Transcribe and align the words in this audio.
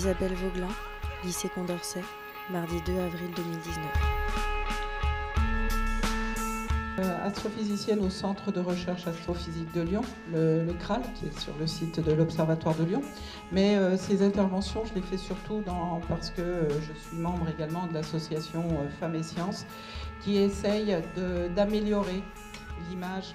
Isabelle 0.00 0.32
Vauglin, 0.32 0.70
lycée 1.24 1.50
Condorcet, 1.50 2.02
mardi 2.50 2.80
2 2.86 2.98
avril 3.00 3.28
2019. 3.36 3.84
Euh, 7.00 7.26
astrophysicienne 7.26 8.00
au 8.00 8.08
Centre 8.08 8.50
de 8.50 8.60
recherche 8.60 9.06
astrophysique 9.06 9.70
de 9.74 9.82
Lyon, 9.82 10.00
le, 10.32 10.72
CRAL, 10.80 11.02
qui 11.14 11.26
est 11.26 11.38
sur 11.38 11.54
le 11.58 11.66
site 11.66 12.00
de 12.00 12.12
l'Observatoire 12.14 12.74
de 12.76 12.84
Lyon. 12.84 13.02
Mais 13.52 13.76
euh, 13.76 13.98
ces 13.98 14.22
interventions, 14.22 14.86
je 14.86 14.94
les 14.94 15.02
fais 15.02 15.18
surtout 15.18 15.62
parce 16.08 16.30
que 16.30 16.40
euh, 16.40 16.70
je 16.80 16.98
suis 16.98 17.18
membre 17.18 17.50
également 17.50 17.86
de 17.86 17.92
l'association 17.92 18.64
Femmes 19.00 19.16
et 19.16 19.22
Sciences, 19.22 19.66
qui 20.22 20.38
essaye 20.38 20.96
d'améliorer 21.54 22.22
l'image 22.88 23.34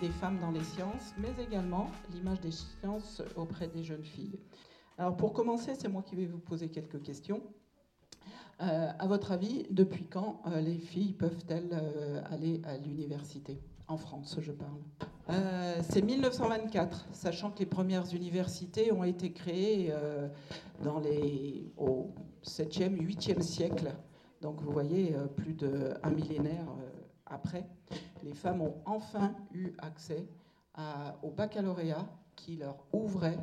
des, 0.00 0.08
femmes 0.20 0.38
dans 0.38 0.52
les 0.52 0.62
sciences, 0.62 1.14
mais 1.18 1.34
également 1.42 1.90
l'image 2.14 2.40
des 2.40 2.52
sciences 2.52 3.22
auprès 3.34 3.66
des 3.66 3.82
jeunes 3.82 4.04
filles. 4.04 4.38
Alors 5.00 5.16
pour 5.16 5.32
commencer, 5.32 5.72
c'est 5.78 5.88
moi 5.88 6.02
qui 6.02 6.14
vais 6.14 6.26
vous 6.26 6.40
poser 6.40 6.68
quelques 6.68 7.02
questions. 7.02 7.40
Euh, 8.60 8.90
à 8.98 9.06
votre 9.06 9.32
avis, 9.32 9.66
depuis 9.70 10.04
quand 10.04 10.42
euh, 10.46 10.60
les 10.60 10.76
filles 10.76 11.14
peuvent-elles 11.14 11.70
euh, 11.72 12.20
aller 12.30 12.60
à 12.66 12.76
l'université? 12.76 13.58
En 13.88 13.96
France, 13.96 14.36
je 14.40 14.52
parle. 14.52 14.76
c'est 15.88 16.02
1924, 16.02 17.06
sachant 17.12 17.50
que 17.50 17.60
les 17.60 17.66
premières 17.66 18.14
universités 18.14 18.92
ont 18.92 19.02
été 19.02 19.32
créées 19.32 19.90
dans 20.84 21.00
les, 21.00 21.72
au 21.78 22.10
7e, 22.44 22.94
8e 22.94 23.40
siècle. 23.40 23.90
Donc 24.42 24.60
vous 24.60 24.70
voyez, 24.70 25.16
plus 25.34 25.54
d'un 25.54 26.10
millénaire 26.10 26.66
après, 27.26 27.66
les 28.22 28.34
femmes 28.34 28.60
ont 28.60 28.76
enfin 28.84 29.34
eu 29.52 29.72
accès 29.78 30.28
au 31.22 31.30
baccalauréat 31.30 32.06
qui 32.36 32.54
leur 32.54 32.76
ouvrait 32.92 33.38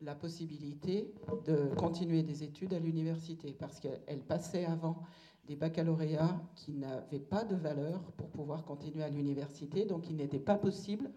la 0.00 0.14
possibilité 0.14 1.12
de 1.46 1.74
continuer 1.76 2.22
des 2.22 2.44
études 2.44 2.72
à 2.72 2.78
l'université, 2.78 3.52
parce 3.52 3.80
qu'elle 3.80 4.22
passait 4.26 4.64
avant 4.64 5.02
des 5.46 5.56
baccalauréats 5.56 6.40
qui 6.54 6.72
n'avaient 6.72 7.18
pas 7.18 7.44
de 7.44 7.56
valeur 7.56 8.00
pour 8.12 8.28
pouvoir 8.28 8.64
continuer 8.64 9.02
à 9.02 9.08
l'université, 9.08 9.86
donc 9.86 10.08
il 10.08 10.16
n'était 10.16 10.38
pas 10.38 10.56
possible 10.56 11.10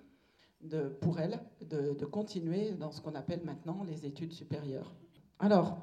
pour 1.02 1.20
elle 1.20 1.40
de, 1.62 2.06
continuer 2.06 2.72
dans 2.72 2.92
ce 2.92 3.02
qu'on 3.02 3.16
appelle 3.16 3.44
maintenant 3.44 3.84
les 3.84 4.06
études 4.06 4.32
supérieures. 4.32 4.94
Alors, 5.40 5.80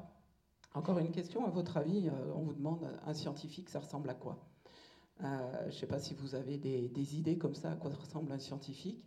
encore 0.73 0.99
une 0.99 1.11
question, 1.11 1.45
à 1.45 1.49
votre 1.49 1.77
avis, 1.77 2.07
euh, 2.07 2.33
on 2.35 2.41
vous 2.41 2.53
demande, 2.53 2.87
un 3.05 3.13
scientifique, 3.13 3.69
ça 3.69 3.79
ressemble 3.79 4.09
à 4.09 4.13
quoi? 4.13 4.37
Euh, 5.23 5.61
Je 5.63 5.65
ne 5.67 5.71
sais 5.71 5.87
pas 5.87 5.99
si 5.99 6.13
vous 6.13 6.35
avez 6.35 6.57
des, 6.57 6.87
des 6.87 7.17
idées 7.17 7.37
comme 7.37 7.55
ça, 7.55 7.71
à 7.71 7.75
quoi 7.75 7.91
ressemble 7.91 8.31
un 8.31 8.39
scientifique, 8.39 9.05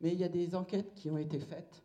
mais 0.00 0.12
il 0.12 0.18
y 0.18 0.24
a 0.24 0.28
des 0.28 0.54
enquêtes 0.54 0.94
qui 0.94 1.10
ont 1.10 1.18
été 1.18 1.38
faites 1.38 1.84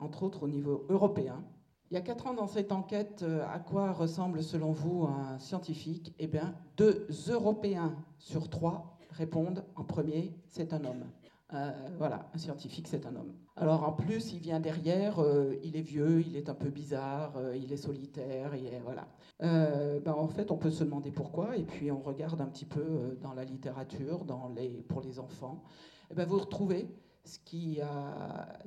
entre 0.00 0.22
autres 0.22 0.44
au 0.44 0.48
niveau 0.48 0.86
européen. 0.88 1.44
Il 1.90 1.94
y 1.94 1.96
a 1.96 2.02
quatre 2.02 2.28
ans 2.28 2.34
dans 2.34 2.46
cette 2.46 2.70
enquête, 2.70 3.24
euh, 3.24 3.44
à 3.52 3.58
quoi 3.58 3.92
ressemble 3.92 4.44
selon 4.44 4.70
vous 4.70 5.06
un 5.06 5.40
scientifique? 5.40 6.14
Eh 6.20 6.28
bien, 6.28 6.54
deux 6.76 7.08
Européens 7.28 7.96
sur 8.18 8.48
trois 8.48 8.96
répondent 9.10 9.64
en 9.74 9.82
premier, 9.82 10.32
c'est 10.46 10.72
un 10.72 10.84
homme. 10.84 11.04
Euh, 11.52 11.72
voilà, 11.98 12.30
un 12.32 12.38
scientifique, 12.38 12.86
c'est 12.86 13.06
un 13.06 13.16
homme. 13.16 13.32
Alors 13.56 13.82
en 13.82 13.90
plus, 13.90 14.32
il 14.32 14.38
vient 14.38 14.60
derrière, 14.60 15.18
il 15.64 15.76
est 15.76 15.82
vieux, 15.82 16.20
il 16.20 16.36
est 16.36 16.48
un 16.48 16.54
peu 16.54 16.70
bizarre, 16.70 17.32
il 17.56 17.72
est 17.72 17.76
solitaire, 17.76 18.54
il 18.54 18.66
est, 18.66 18.80
voilà. 18.84 19.08
Ben, 19.40 20.12
en 20.12 20.28
fait, 20.28 20.52
on 20.52 20.56
peut 20.56 20.70
se 20.70 20.84
demander 20.84 21.10
pourquoi, 21.10 21.56
et 21.56 21.64
puis 21.64 21.90
on 21.90 22.00
regarde 22.00 22.40
un 22.40 22.46
petit 22.46 22.66
peu 22.66 23.18
dans 23.20 23.34
la 23.34 23.44
littérature, 23.44 24.24
dans 24.24 24.48
les, 24.54 24.84
pour 24.88 25.00
les 25.00 25.18
enfants. 25.18 25.64
Et 26.08 26.12
eh 26.12 26.14
ben, 26.14 26.28
vous 26.28 26.38
retrouvez 26.38 26.88
ce 27.30 27.38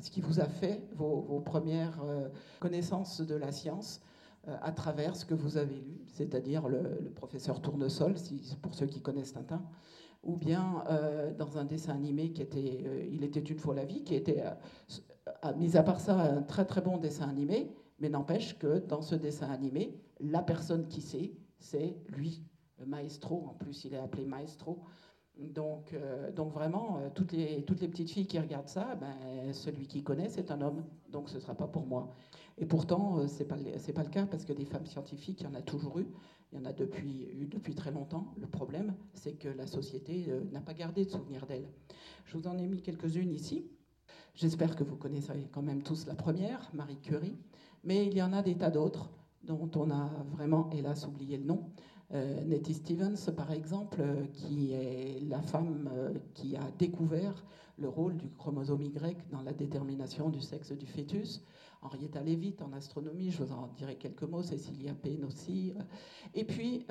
qui, 0.10 0.22
vous 0.22 0.40
a 0.40 0.46
fait 0.46 0.82
vos, 0.96 1.42
premières 1.42 2.02
euh, 2.04 2.30
connaissances 2.60 3.22
de 3.22 3.36
la 3.36 3.52
science 3.52 4.02
euh, 4.48 4.56
à 4.62 4.72
travers 4.72 5.16
ce 5.16 5.26
que 5.26 5.34
vous 5.34 5.58
avez 5.58 5.76
lu, 5.76 6.02
c'est-à-dire 6.08 6.68
le, 6.70 7.12
professeur 7.16 7.62
Tournesol, 7.62 8.16
pour 8.62 8.74
ceux 8.74 8.86
qui 8.86 9.02
connaissent 9.02 9.34
Tintin, 9.34 9.62
ou 10.24 10.38
bien 10.38 10.84
euh, 10.90 11.34
dans 11.34 11.58
un 11.58 11.66
dessin 11.66 11.94
animé 11.94 12.32
qui 12.32 12.42
était 12.42 13.10
Il 13.12 13.24
était 13.26 13.42
une 13.42 13.60
fois 13.60 13.76
la 13.76 13.84
vie, 13.84 14.04
qui 14.04 14.16
était, 14.16 14.44
mis 15.58 15.76
à 15.76 15.84
part 15.84 16.00
ça, 16.00 16.18
un 16.18 16.42
très 16.42 16.66
très 16.66 16.82
bon 16.82 16.98
dessin 16.98 17.28
animé, 17.28 17.76
mais 18.00 18.10
n'empêche 18.10 18.58
que 18.58 18.80
dans 18.80 19.02
ce 19.02 19.16
dessin 19.16 19.50
animé, 19.50 20.00
la 20.22 20.42
personne 20.42 20.88
qui 20.88 21.02
sait, 21.02 21.34
c'est 21.60 21.98
lui, 22.08 22.46
le 22.80 22.86
maestro, 22.86 23.46
en 23.50 23.54
plus 23.54 23.84
il 23.84 23.94
est 23.94 24.00
appelé 24.00 24.26
maestro, 24.26 24.84
donc, 25.40 25.94
euh, 25.94 26.32
donc 26.32 26.54
vraiment, 26.54 27.00
euh, 27.00 27.10
toutes, 27.14 27.32
les, 27.32 27.62
petites 27.62 28.12
filles 28.12 28.28
qui 28.28 28.40
regardent 28.40 28.68
ça, 28.68 28.96
ben, 28.96 29.52
celui 29.52 29.88
qui 29.88 30.04
connaît, 30.04 30.30
c'est 30.30 30.52
un 30.52 30.62
homme. 30.62 30.84
Donc 31.10 31.30
ce 31.30 31.36
ne 31.36 31.40
sera 31.40 31.56
pas 31.56 31.68
pour 31.68 31.86
moi. 31.86 32.14
Et 32.58 32.66
pourtant, 32.66 33.18
euh, 33.18 33.28
ce 33.28 33.40
n'est 33.40 33.46
pas, 33.46 33.56
pas 33.56 34.04
le 34.04 34.10
cas 34.10 34.26
parce 34.26 34.46
que 34.46 34.54
des 34.54 34.66
femmes 34.66 34.86
scientifiques, 34.86 35.42
il 35.42 35.46
y 35.46 35.48
en 35.48 35.56
a 35.56 35.62
toujours 35.62 36.00
eu. 36.00 36.08
Il 36.52 36.60
y 36.60 36.62
en 36.62 36.66
a 36.66 36.74
depuis, 36.74 37.28
eu 37.34 37.48
depuis 37.48 37.74
très 37.74 37.92
longtemps. 37.92 38.32
Le 38.38 38.46
problème, 38.46 38.94
c'est 39.14 39.34
que 39.34 39.48
la 39.48 39.66
société 39.66 40.28
n'a 40.52 40.62
pas 40.62 40.76
gardé 40.76 41.04
de 41.04 41.10
souvenir 41.10 41.48
d'elles. 41.48 41.68
Je 42.26 42.38
vous 42.38 42.48
en 42.48 42.60
ai 42.60 42.68
mis 42.68 42.80
quelques-unes 42.80 43.34
ici. 43.34 43.66
J'espère 44.36 44.76
que 44.76 44.84
vous 44.84 44.96
connaissez 44.96 45.50
quand 45.52 45.64
même 45.64 45.82
tous 45.82 46.06
la 46.06 46.14
première, 46.14 46.70
Marie 46.76 47.00
Curie. 47.00 47.40
Mais 47.84 48.06
il 48.06 48.14
y 48.14 48.22
en 48.22 48.34
a 48.34 48.44
des 48.44 48.56
tas 48.56 48.70
d'autres 48.70 49.10
dont 49.44 49.70
on 49.76 49.90
a 49.90 50.12
vraiment, 50.32 50.70
hélas, 50.72 51.08
oublié 51.08 51.38
le 51.38 51.46
nom. 51.46 51.72
Euh, 52.14 52.44
Nettie 52.44 52.76
Stevens, 52.76 53.32
par 53.36 53.52
exemple, 53.52 53.98
euh, 54.00 54.26
qui 54.34 54.74
est 54.74 55.20
la 55.28 55.42
femme 55.42 55.90
euh, 55.92 56.14
qui 56.36 56.56
a 56.56 56.70
découvert 56.78 57.44
le 57.80 57.90
rôle 57.90 58.18
du 58.18 58.30
chromosome 58.30 58.84
Y 58.84 59.18
dans 59.32 59.42
la 59.42 59.52
détermination 59.52 60.30
du 60.30 60.40
sexe 60.40 60.72
du 60.74 60.86
fœtus. 60.86 61.44
Henrietta 61.82 62.22
Leavitt 62.22 62.62
en 62.62 62.72
astronomie, 62.74 63.32
je 63.32 63.44
vous 63.44 63.52
en 63.52 63.68
dirai 63.76 63.96
quelques 63.96 64.24
mots, 64.24 64.44
Cecilia 64.44 64.94
Payne 64.94 65.26
aussi. 65.26 65.74
Et 66.34 66.46
puis 66.46 66.86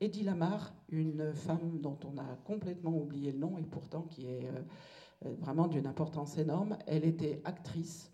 Eddie 0.00 0.22
Lamar, 0.22 0.72
une 0.88 1.34
femme 1.34 1.78
dont 1.82 1.98
on 2.06 2.16
a 2.16 2.38
complètement 2.44 2.96
oublié 2.96 3.32
le 3.32 3.38
nom 3.38 3.58
et 3.58 3.64
pourtant 3.64 4.02
qui 4.02 4.24
est 4.24 4.48
vraiment 5.20 5.66
d'une 5.66 5.86
importance 5.86 6.38
énorme. 6.38 6.78
Elle 6.86 7.04
était 7.04 7.42
actrice 7.44 8.10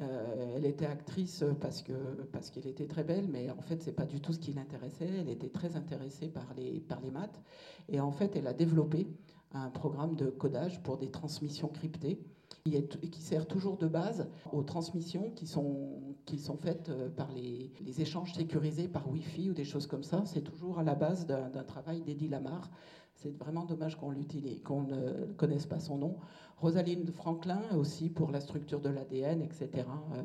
euh, 0.00 0.54
elle 0.56 0.64
était 0.64 0.86
actrice 0.86 1.44
parce 1.60 1.82
que 1.82 1.92
parce 2.32 2.50
qu'elle 2.50 2.66
était 2.66 2.86
très 2.86 3.04
belle, 3.04 3.28
mais 3.28 3.50
en 3.50 3.60
fait 3.60 3.82
c'est 3.82 3.92
pas 3.92 4.06
du 4.06 4.20
tout 4.20 4.32
ce 4.32 4.38
qui 4.38 4.52
l'intéressait. 4.52 5.08
Elle 5.20 5.28
était 5.28 5.50
très 5.50 5.76
intéressée 5.76 6.28
par 6.28 6.54
les 6.56 6.80
par 6.80 7.00
les 7.00 7.10
maths 7.10 7.42
et 7.88 8.00
en 8.00 8.10
fait 8.10 8.34
elle 8.36 8.46
a 8.46 8.54
développé 8.54 9.06
un 9.52 9.68
programme 9.68 10.16
de 10.16 10.30
codage 10.30 10.82
pour 10.82 10.96
des 10.96 11.10
transmissions 11.10 11.68
cryptées 11.68 12.18
qui, 12.64 13.20
sert 13.20 13.46
toujours 13.46 13.76
de 13.76 13.88
base 13.88 14.28
aux 14.52 14.62
transmissions 14.62 15.30
qui 15.30 15.46
sont 15.46 16.14
qui 16.26 16.38
sont 16.38 16.56
faites 16.56 16.88
euh, 16.88 17.08
par 17.08 17.32
les, 17.32 17.72
échanges 18.00 18.32
sécurisés 18.34 18.86
par 18.88 19.10
Wi-Fi 19.10 19.50
ou 19.50 19.54
des 19.54 19.64
choses 19.64 19.86
comme 19.86 20.04
ça. 20.04 20.22
C'est 20.24 20.42
toujours 20.42 20.78
à 20.78 20.84
la 20.84 20.94
base 20.94 21.26
d'un 21.26 21.64
travail 21.64 22.00
d'Eddie 22.02 22.28
Lamar. 22.28 22.70
C'est 23.14 23.36
vraiment 23.36 23.64
dommage 23.64 23.96
qu'on 23.96 24.12
ne 24.12 25.32
connaisse 25.36 25.66
pas 25.66 25.80
son 25.80 25.98
nom. 25.98 26.16
Rosalind 26.58 27.10
Franklin 27.10 27.60
aussi 27.76 28.08
pour 28.08 28.30
la 28.30 28.40
structure 28.40 28.80
de 28.80 28.88
l'ADN, 28.88 29.42
etc. 29.42 29.68
Euh, 30.14 30.22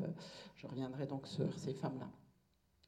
je 0.54 0.66
reviendrai 0.66 1.06
donc 1.06 1.26
sur 1.26 1.58
ces 1.58 1.74
femmes-là. 1.74 2.08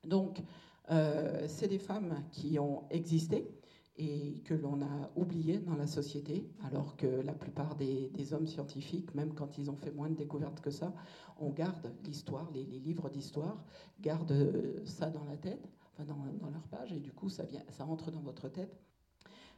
Donc, 0.04 0.42
euh, 0.90 1.44
c'est 1.46 1.68
des 1.68 1.78
femmes 1.78 2.22
qui 2.30 2.58
ont 2.58 2.84
existé 2.90 3.59
et 4.00 4.40
que 4.44 4.54
l'on 4.54 4.80
a 4.80 5.10
oubliées 5.14 5.58
dans 5.58 5.76
la 5.76 5.86
société, 5.86 6.50
alors 6.64 6.96
que 6.96 7.06
la 7.06 7.34
plupart 7.34 7.76
des, 7.76 8.32
hommes 8.32 8.46
scientifiques, 8.46 9.14
même 9.14 9.34
quand 9.34 9.58
ils 9.58 9.70
ont 9.70 9.76
fait 9.76 9.92
moins 9.92 10.08
de 10.08 10.14
découvertes 10.14 10.60
que 10.60 10.70
ça, 10.70 10.92
on 11.38 11.50
garde 11.50 11.92
l'histoire, 12.04 12.48
les, 12.52 12.64
livres 12.64 13.10
d'histoire, 13.10 13.62
gardent 14.00 14.32
euh, 14.32 14.82
ça 14.84 15.10
dans 15.10 15.24
la 15.24 15.36
tête, 15.36 15.68
enfin 15.92 16.04
dans, 16.04 16.16
dans, 16.40 16.50
leur 16.50 16.66
page, 16.68 16.92
et 16.92 16.98
du 16.98 17.12
coup 17.12 17.28
ça, 17.28 17.44
vient, 17.44 17.62
ça 17.68 17.84
entre 17.86 18.10
dans 18.10 18.20
votre 18.20 18.48
tête. 18.48 18.74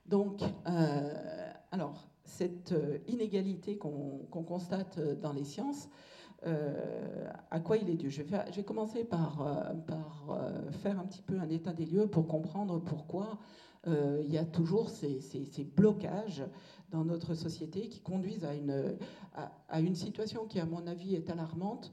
Donc, 0.06 0.43
alors, 1.71 2.09
cette 2.25 2.73
euh, 2.73 2.99
inégalité 3.09 3.77
qu'on 3.79 4.27
constate 4.47 4.99
euh, 4.99 5.15
dans 5.15 5.33
les 5.33 5.45
sciences, 5.45 5.88
euh, 6.47 7.31
à 7.50 7.61
quoi 7.61 7.77
il 7.77 7.88
est 7.88 7.97
dû? 7.97 8.11
Je 8.11 8.23
vais, 8.23 8.65
commencer 8.65 9.05
par, 9.05 9.47
faire 10.83 10.99
un 10.99 11.05
petit 11.05 11.23
peu 11.23 11.38
un 11.38 11.49
état 11.49 11.73
des 11.73 11.87
lieux 11.87 12.09
pour 12.09 12.27
comprendre 12.27 12.81
pourquoi 12.81 13.38
il 13.87 14.32
y 14.32 14.38
a 14.38 14.44
toujours 14.44 14.90
ces, 14.90 15.20
blocages 15.76 16.44
dans 16.90 17.05
notre 17.05 17.34
société 17.34 17.88
qui 17.88 18.00
conduisent 18.00 18.44
à 18.44 18.55
une, 18.55 19.94
situation 19.94 20.46
qui, 20.46 20.61
à 20.61 20.67
mon 20.67 20.87
avis, 20.87 21.14
est 21.14 21.31
alarmante. 21.31 21.93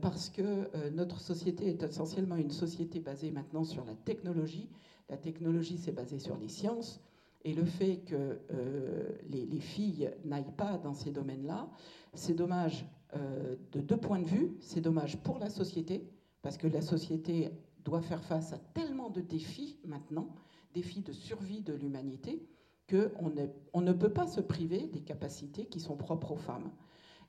parce 0.00 0.28
que 0.30 0.88
notre 0.90 1.20
société 1.20 1.68
est 1.68 1.82
essentiellement 1.82 2.36
une 2.36 2.52
société 2.52 3.00
basée 3.00 3.30
maintenant 3.30 3.64
sur 3.64 3.84
la 3.84 3.94
technologie. 3.94 4.68
La 5.08 5.16
technologie, 5.16 5.78
c'est 5.78 5.92
basé 5.92 6.18
sur 6.18 6.36
les 6.36 6.48
sciences. 6.48 7.00
Et 7.44 7.54
le 7.54 7.64
fait 7.64 7.98
que 8.04 8.38
euh, 8.52 9.08
les, 9.28 9.60
filles 9.60 10.10
n'aillent 10.24 10.54
pas 10.56 10.76
dans 10.78 10.92
ces 10.92 11.10
domaines-là, 11.10 11.68
c'est 12.12 12.34
dommage 12.34 12.84
euh, 13.16 13.56
de 13.72 13.80
deux 13.80 13.96
points 13.96 14.20
de 14.20 14.26
vue. 14.26 14.56
C'est 14.60 14.80
dommage 14.80 15.16
pour 15.22 15.38
la 15.38 15.48
société, 15.48 16.06
parce 16.42 16.58
que 16.58 16.66
la 16.66 16.82
société 16.82 17.50
doit 17.84 18.02
faire 18.02 18.22
face 18.22 18.52
à 18.52 18.58
tellement 18.58 19.08
de 19.08 19.22
défis 19.22 19.78
maintenant, 19.84 20.28
défis 20.74 21.02
de 21.02 21.12
survie 21.12 21.62
de 21.62 21.72
l'humanité, 21.72 22.46
qu'on 22.88 23.32
on 23.72 23.80
ne 23.80 23.92
peut 23.92 24.12
pas 24.12 24.26
se 24.26 24.40
priver 24.40 24.86
des 24.88 25.00
capacités 25.00 25.66
qui 25.66 25.80
sont 25.80 25.96
propres 25.96 26.32
aux 26.32 26.36
femmes. 26.36 26.70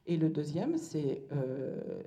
Et 0.08 0.18
le 0.18 0.30
deuxième, 0.30 0.78
c'est 0.78 1.28
euh, 1.32 2.02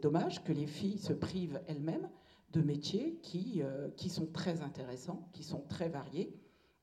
dommage 0.00 0.42
que 0.44 0.52
les 0.52 0.66
filles 0.66 0.98
se 0.98 1.12
privent 1.12 1.60
elles-mêmes 1.66 2.08
de 2.52 2.62
métiers 2.62 3.18
qui, 3.22 3.62
euh, 3.62 3.88
sont 4.08 4.26
très 4.26 4.62
intéressants, 4.62 5.28
qui 5.32 5.42
sont 5.42 5.62
très 5.68 5.88
variés 5.88 6.34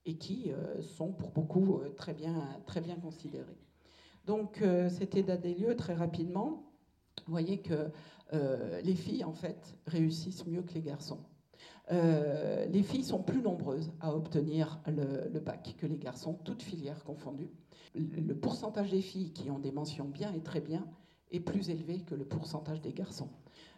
et 0.06 0.18
qui 0.18 0.52
euh, 0.52 0.82
sont 0.82 1.12
pour 1.14 1.32
beaucoup 1.32 1.80
très, 1.96 2.14
bien, 2.14 2.60
considérés. 3.02 3.58
Donc 4.26 4.64
cet 4.90 5.16
état 5.16 5.38
des 5.38 5.54
lieux, 5.54 5.76
très 5.76 5.94
rapidement, 5.94 6.72
vous 7.28 7.32
voyez 7.32 7.60
que 7.62 7.92
les 8.32 8.96
filles, 8.96 9.24
en 9.24 9.34
fait, 9.34 9.78
réussissent 9.86 10.48
mieux 10.48 10.64
que 10.64 10.74
les 10.74 10.82
garçons. 10.82 11.20
Les 11.90 12.84
filles 12.84 13.04
sont 13.04 13.22
plus 13.22 13.42
nombreuses 13.42 13.92
à 14.02 14.16
obtenir 14.16 14.80
le, 14.88 15.40
bac 15.40 15.76
que 15.78 15.86
les 15.86 15.98
garçons, 15.98 16.38
toutes 16.44 16.64
filières 16.64 17.04
confondues. 17.04 17.52
Le 17.94 18.34
pourcentage 18.34 18.92
des 18.92 19.02
filles 19.02 19.32
qui 19.32 19.52
ont 19.52 19.60
des 19.60 19.72
mentions 19.72 20.06
bien 20.06 20.34
et 20.34 20.42
très 20.42 20.62
bien 20.62 20.86
est 21.32 21.40
plus 21.40 21.70
élevé 21.70 22.00
que 22.02 22.16
le 22.16 22.26
pourcentage 22.26 22.82
des 22.82 22.94
garçons. 22.94 23.30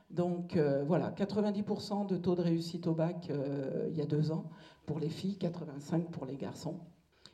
Donc 0.09 0.55
euh, 0.55 0.83
voilà, 0.85 1.11
90% 1.11 2.07
de 2.07 2.17
taux 2.17 2.35
de 2.35 2.41
réussite 2.41 2.87
au 2.87 2.93
bac 2.93 3.27
euh, 3.29 3.87
il 3.89 3.97
y 3.97 4.01
a 4.01 4.05
deux 4.05 4.31
ans 4.31 4.49
pour 4.85 4.99
les 4.99 5.09
filles, 5.09 5.37
85% 5.39 6.05
pour 6.05 6.25
les 6.25 6.37
garçons. 6.37 6.79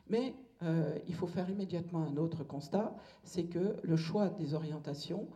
Mais 0.10 0.36
euh, 0.64 0.98
il 1.08 1.14
faut 1.14 1.28
faire 1.28 1.50
immédiatement 1.50 2.04
un 2.04 2.18
autre 2.18 2.44
constat, 2.44 2.96
c'est 3.24 3.46
que 3.46 3.78
le 3.84 3.96
choix 3.96 4.30
des 4.30 4.54
orientations, 4.54 5.28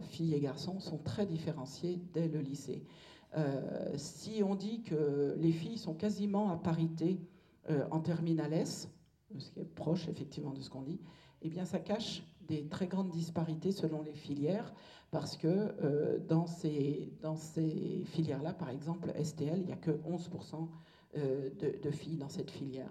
filles 0.00 0.32
et 0.32 0.40
garçons, 0.40 0.80
sont 0.80 0.96
très 0.96 1.26
différenciés 1.26 2.00
dès 2.14 2.26
le 2.26 2.40
lycée. 2.40 2.86
Si 3.96 4.42
on 4.42 4.54
dit 4.54 4.82
que 4.82 5.34
les 5.38 5.52
filles 5.52 5.78
sont 5.78 5.94
quasiment 5.94 6.50
à 6.50 6.56
parité 6.56 7.20
en 7.90 8.00
terminale 8.00 8.52
S, 8.52 8.88
ce 9.38 9.50
qui 9.50 9.60
est 9.60 9.64
proche 9.64 10.08
effectivement 10.08 10.52
de 10.52 10.60
ce 10.60 10.68
qu'on 10.68 10.82
dit, 10.82 11.00
eh 11.42 11.48
bien 11.48 11.64
ça 11.64 11.78
cache 11.78 12.22
des 12.46 12.66
très 12.66 12.86
grandes 12.86 13.10
disparités 13.10 13.72
selon 13.72 14.02
les 14.02 14.14
filières, 14.14 14.72
parce 15.10 15.36
que 15.36 15.46
euh, 15.46 16.18
dans 16.26 16.46
ces, 16.46 17.12
dans 17.20 17.36
ces 17.36 18.02
filières-là, 18.06 18.52
par 18.52 18.70
exemple, 18.70 19.12
STL, 19.22 19.58
il 19.58 19.66
n'y 19.66 19.72
a 19.72 19.76
que 19.76 19.90
11% 19.90 20.68
euh, 21.16 21.50
de, 21.58 21.78
de, 21.82 21.90
filles 21.90 22.16
dans 22.16 22.28
cette 22.28 22.50
filière. 22.50 22.90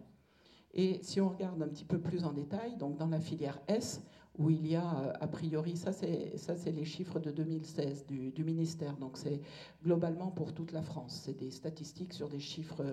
Et 0.73 0.99
si 1.01 1.19
on 1.19 1.29
regarde 1.29 1.61
un 1.61 1.67
petit 1.67 1.83
peu 1.83 1.99
plus 1.99 2.23
en 2.23 2.31
détail, 2.31 2.77
donc 2.77 2.97
dans 2.97 3.07
la 3.07 3.19
filière 3.19 3.59
S, 3.67 4.01
où 4.37 4.49
il 4.49 4.67
y 4.67 4.75
a 4.75 4.99
euh, 4.99 5.13
a 5.19 5.27
priori, 5.27 5.77
ça 5.77 5.91
c'est, 5.91 6.71
les 6.71 6.85
chiffres 6.85 7.19
de 7.19 7.31
2016 7.31 8.05
du, 8.07 8.43
ministère, 8.43 8.95
donc 8.97 9.17
c'est 9.17 9.41
globalement 9.83 10.31
pour 10.31 10.53
toute 10.53 10.71
la 10.71 10.81
France, 10.81 11.21
c'est 11.25 11.37
des 11.37 11.51
statistiques 11.51 12.13
sur 12.13 12.29
des 12.29 12.39
chiffres, 12.39 12.83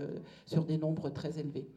sur 0.47 0.65
des 0.65 0.79
nombres 0.79 1.11
très 1.11 1.39
élevés. 1.39 1.69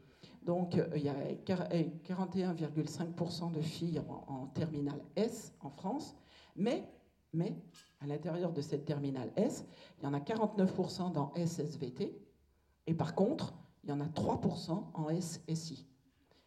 Donc 0.43 0.77
euh, 0.77 0.87
il 0.95 1.03
y 1.03 1.09
a 1.09 1.15
41,5% 1.45 3.51
de 3.51 3.61
filles 3.61 4.01
en, 4.27 4.47
terminale 4.47 5.01
S 5.15 5.53
en 5.61 5.69
France, 5.69 6.15
mais, 6.55 6.89
mais 7.33 7.55
à 7.99 8.07
l'intérieur 8.07 8.51
de 8.51 8.61
cette 8.61 8.85
terminale 8.85 9.31
S, 9.35 9.65
il 9.99 10.05
y 10.05 10.07
en 10.07 10.13
a 10.13 10.19
49% 10.19 11.11
dans 11.11 11.33
SSVT, 11.35 12.17
et 12.87 12.93
par 12.93 13.13
contre, 13.13 13.53
il 13.83 13.89
y 13.89 13.93
en 13.93 14.01
a 14.01 14.07
3% 14.07 14.83
en 14.93 15.21
SSI. 15.21 15.87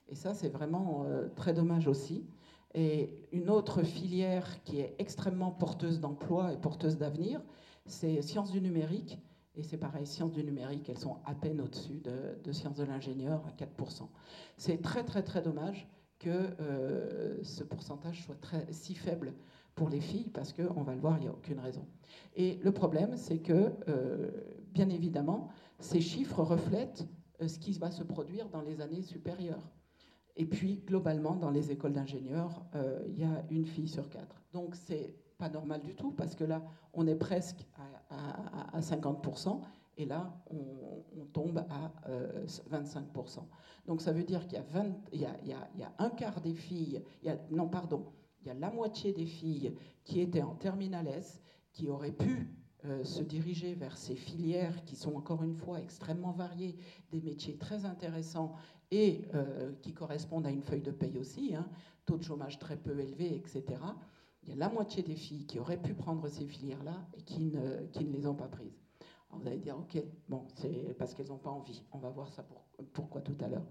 Et 0.08 0.14
ça, 0.14 0.34
c'est 0.34 0.48
vraiment 0.48 1.04
euh, 1.06 1.28
très 1.34 1.54
dommage 1.54 1.88
aussi. 1.88 2.26
Et 2.74 3.20
une 3.32 3.50
autre 3.50 3.82
filière 3.82 4.62
qui 4.64 4.80
est 4.80 4.96
extrêmement 4.98 5.52
porteuse 5.52 6.00
d'emploi 6.00 6.52
et 6.52 6.56
porteuse 6.56 6.98
d'avenir, 6.98 7.40
c'est 7.86 8.20
sciences 8.22 8.50
du 8.50 8.60
numérique 8.60 9.18
et 9.56 9.62
c'est 9.62 9.76
pareil, 9.76 10.06
sciences 10.06 10.32
du 10.32 10.42
numérique, 10.42 10.88
elles 10.88 10.98
sont 10.98 11.18
à 11.24 11.34
peine 11.34 11.60
au-dessus 11.60 12.00
de, 12.00 12.52
sciences 12.52 12.76
de 12.76 12.84
l'ingénieur, 12.84 13.44
à 13.46 13.50
4%. 13.50 14.08
C'est 14.56 14.82
très 14.82 15.04
très 15.04 15.22
très 15.22 15.42
dommage 15.42 15.86
que 16.18 16.30
euh, 16.60 17.42
ce 17.44 17.62
pourcentage 17.62 18.24
soit 18.24 18.40
très, 18.40 18.66
si 18.72 18.94
faible 18.94 19.34
pour 19.74 19.88
les 19.88 20.00
filles, 20.00 20.30
parce 20.30 20.52
qu'on 20.52 20.82
va 20.82 20.94
le 20.94 21.00
voir, 21.00 21.18
il 21.18 21.22
n'y 21.22 21.28
a 21.28 21.32
aucune 21.32 21.60
raison. 21.60 21.86
Et 22.34 22.58
le 22.62 22.72
problème, 22.72 23.16
c'est 23.16 23.38
que, 23.38 23.72
euh, 23.88 24.30
bien 24.72 24.88
évidemment, 24.88 25.48
ces 25.78 26.00
chiffres 26.00 26.42
reflètent 26.42 27.06
euh, 27.40 27.48
ce 27.48 27.58
qui 27.58 27.72
va 27.72 27.90
se 27.90 28.02
produire 28.02 28.48
dans 28.48 28.60
les 28.60 28.80
années 28.80 29.02
supérieures. 29.02 29.70
Et 30.36 30.46
puis, 30.46 30.82
globalement, 30.86 31.36
dans 31.36 31.50
les 31.50 31.70
écoles 31.70 31.92
d'ingénieurs, 31.92 32.64
il 33.06 33.18
y 33.18 33.24
a 33.24 33.44
une 33.50 33.66
fille 33.66 33.88
sur 33.88 34.08
quatre. 34.08 34.42
Donc, 34.52 34.74
c'est 34.74 35.14
pas 35.38 35.48
normal 35.48 35.80
du 35.80 35.94
tout, 35.94 36.12
parce 36.12 36.34
que 36.34 36.44
là, 36.44 36.62
on 36.92 37.06
est 37.06 37.16
presque 37.16 37.66
à, 38.10 38.80
50%, 38.80 39.60
et 39.96 40.06
là, 40.06 40.34
on, 40.50 41.26
tombe 41.32 41.58
à 41.58 41.92
25%. 42.70 43.38
Euh, 43.38 43.40
Donc 43.86 44.00
ça 44.00 44.12
veut 44.12 44.22
dire 44.22 44.46
qu'il 44.46 44.62
y, 45.12 45.24
a 45.24 45.92
un 45.98 46.10
quart 46.10 46.40
des 46.40 46.54
filles, 46.54 47.02
non 47.50 47.68
pardon, 47.68 48.06
il 48.40 48.48
y 48.48 48.50
a 48.50 48.54
la 48.54 48.70
moitié 48.70 49.12
des 49.12 49.26
filles 49.26 49.74
qui 50.04 50.20
étaient 50.20 50.42
en 50.42 50.54
terminale 50.54 51.08
S, 51.08 51.40
qui 51.72 51.88
auraient 51.88 52.12
pu 52.12 52.30
euh, 52.30 52.63
se 53.04 53.22
diriger 53.22 53.74
vers 53.74 53.96
ces 53.96 54.14
filières 54.14 54.84
qui 54.84 54.96
sont 54.96 55.14
encore 55.14 55.42
une 55.42 55.56
fois 55.56 55.80
extrêmement 55.80 56.32
variées, 56.32 56.76
des 57.10 57.20
métiers 57.20 57.56
très 57.56 57.84
intéressants 57.84 58.54
et 58.90 59.22
euh, 59.34 59.72
qui 59.82 59.92
correspondent 59.92 60.46
à 60.46 60.50
une 60.50 60.62
feuille 60.62 60.82
de 60.82 60.90
paye 60.90 61.18
aussi, 61.18 61.54
hein, 61.54 61.66
taux 62.06 62.18
de 62.18 62.22
chômage 62.22 62.58
très 62.58 62.76
peu 62.76 62.98
élevé, 63.00 63.34
etc 63.34 63.76
il 64.46 64.50
y 64.50 64.52
a 64.52 64.56
la 64.56 64.68
moitié 64.68 65.02
des 65.02 65.16
filles 65.16 65.46
qui 65.46 65.58
auraient 65.58 65.80
pu 65.80 65.94
prendre 65.94 66.28
ces 66.28 66.46
filières-là 66.46 67.06
et 67.14 67.22
qui 67.22 67.46
ne, 67.46 67.86
qui 67.92 68.04
ne 68.04 68.12
les 68.12 68.26
ont 68.26 68.34
pas 68.34 68.48
prises. 68.48 68.78
Alors 69.30 69.40
vous 69.40 69.48
allez 69.48 69.58
dire, 69.58 69.76
ok, 69.76 70.02
bon, 70.28 70.44
c'est 70.54 70.94
parce 70.98 71.14
qu'elles 71.14 71.28
n'ont 71.28 71.38
pas 71.38 71.50
envie. 71.50 71.82
On 71.92 71.98
va 71.98 72.10
voir 72.10 72.28
ça 72.28 72.42
pour, 72.42 72.62
pourquoi 72.92 73.20
tout 73.20 73.36
à 73.40 73.48
l'heure. 73.48 73.66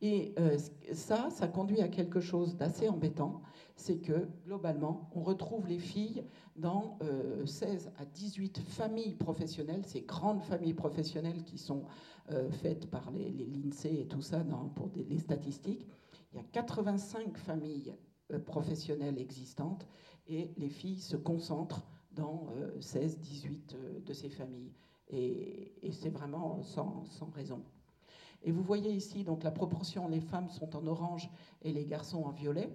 Et 0.00 0.34
euh, 0.38 0.56
ça, 0.92 1.28
ça 1.30 1.48
conduit 1.48 1.80
à 1.80 1.88
quelque 1.88 2.20
chose 2.20 2.56
d'assez 2.56 2.88
embêtant, 2.88 3.42
c'est 3.74 3.98
que 3.98 4.28
globalement, 4.44 5.10
on 5.14 5.22
retrouve 5.22 5.66
les 5.66 5.78
filles 5.78 6.24
dans 6.56 6.98
16 7.44 7.86
euh, 7.86 8.02
à 8.02 8.04
18 8.04 8.58
familles 8.58 9.14
professionnelles, 9.14 9.84
ces 9.84 10.02
grandes 10.02 10.42
familles 10.42 10.74
professionnelles 10.74 11.42
qui 11.44 11.58
sont 11.58 11.84
euh, 12.30 12.50
faites 12.50 12.88
par 12.90 13.10
les, 13.10 13.30
l'INSEE 13.30 14.00
et 14.02 14.06
tout 14.06 14.22
ça 14.22 14.44
pour 14.74 14.90
les 14.94 15.18
statistiques. 15.18 15.86
Il 16.32 16.36
y 16.36 16.40
a 16.40 16.44
85 16.44 17.36
familles 17.36 17.94
professionnelles 18.44 19.18
existantes 19.18 19.86
et 20.28 20.52
les 20.58 20.68
filles 20.68 21.00
se 21.00 21.16
concentrent 21.16 21.82
dans 22.12 22.48
16, 22.80 23.14
euh, 23.14 23.22
18 23.22 23.74
euh, 23.74 24.00
de 24.00 24.12
ces 24.12 24.28
familles. 24.28 24.72
Et, 25.10 25.72
c'est 25.92 26.10
vraiment 26.10 26.62
sans, 26.62 27.04
raison. 27.34 27.62
Et 28.42 28.52
vous 28.52 28.62
voyez 28.62 28.92
ici 28.92 29.24
donc 29.24 29.42
la 29.42 29.50
proportion, 29.50 30.08
les 30.08 30.20
femmes 30.20 30.48
sont 30.48 30.76
en 30.76 30.86
orange 30.86 31.30
et 31.62 31.72
les 31.72 31.84
garçons 31.84 32.24
en 32.24 32.30
violet. 32.30 32.70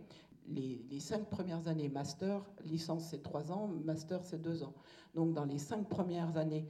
Les, 0.47 0.99
cinq 0.99 1.29
premières 1.29 1.69
années 1.69 1.87
master, 1.87 2.41
licence 2.65 3.05
c'est 3.09 3.23
trois 3.23 3.51
ans, 3.51 3.69
master 3.85 4.23
c'est 4.23 4.41
deux 4.41 4.63
ans. 4.63 4.73
Donc 5.15 5.33
dans 5.33 5.45
les 5.45 5.57
cinq 5.57 5.87
premières 5.87 6.35
années 6.35 6.67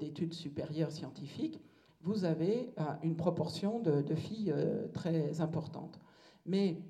d'études 0.00 0.34
supérieures 0.34 0.90
scientifiques, 0.90 1.60
vous 2.00 2.24
avez 2.24 2.74
une 3.02 3.14
proportion 3.14 3.78
de, 3.78 4.02
de 4.02 4.14
filles 4.16 4.52
très 4.92 5.40
importante. 5.40 6.00
Mais 6.46 6.82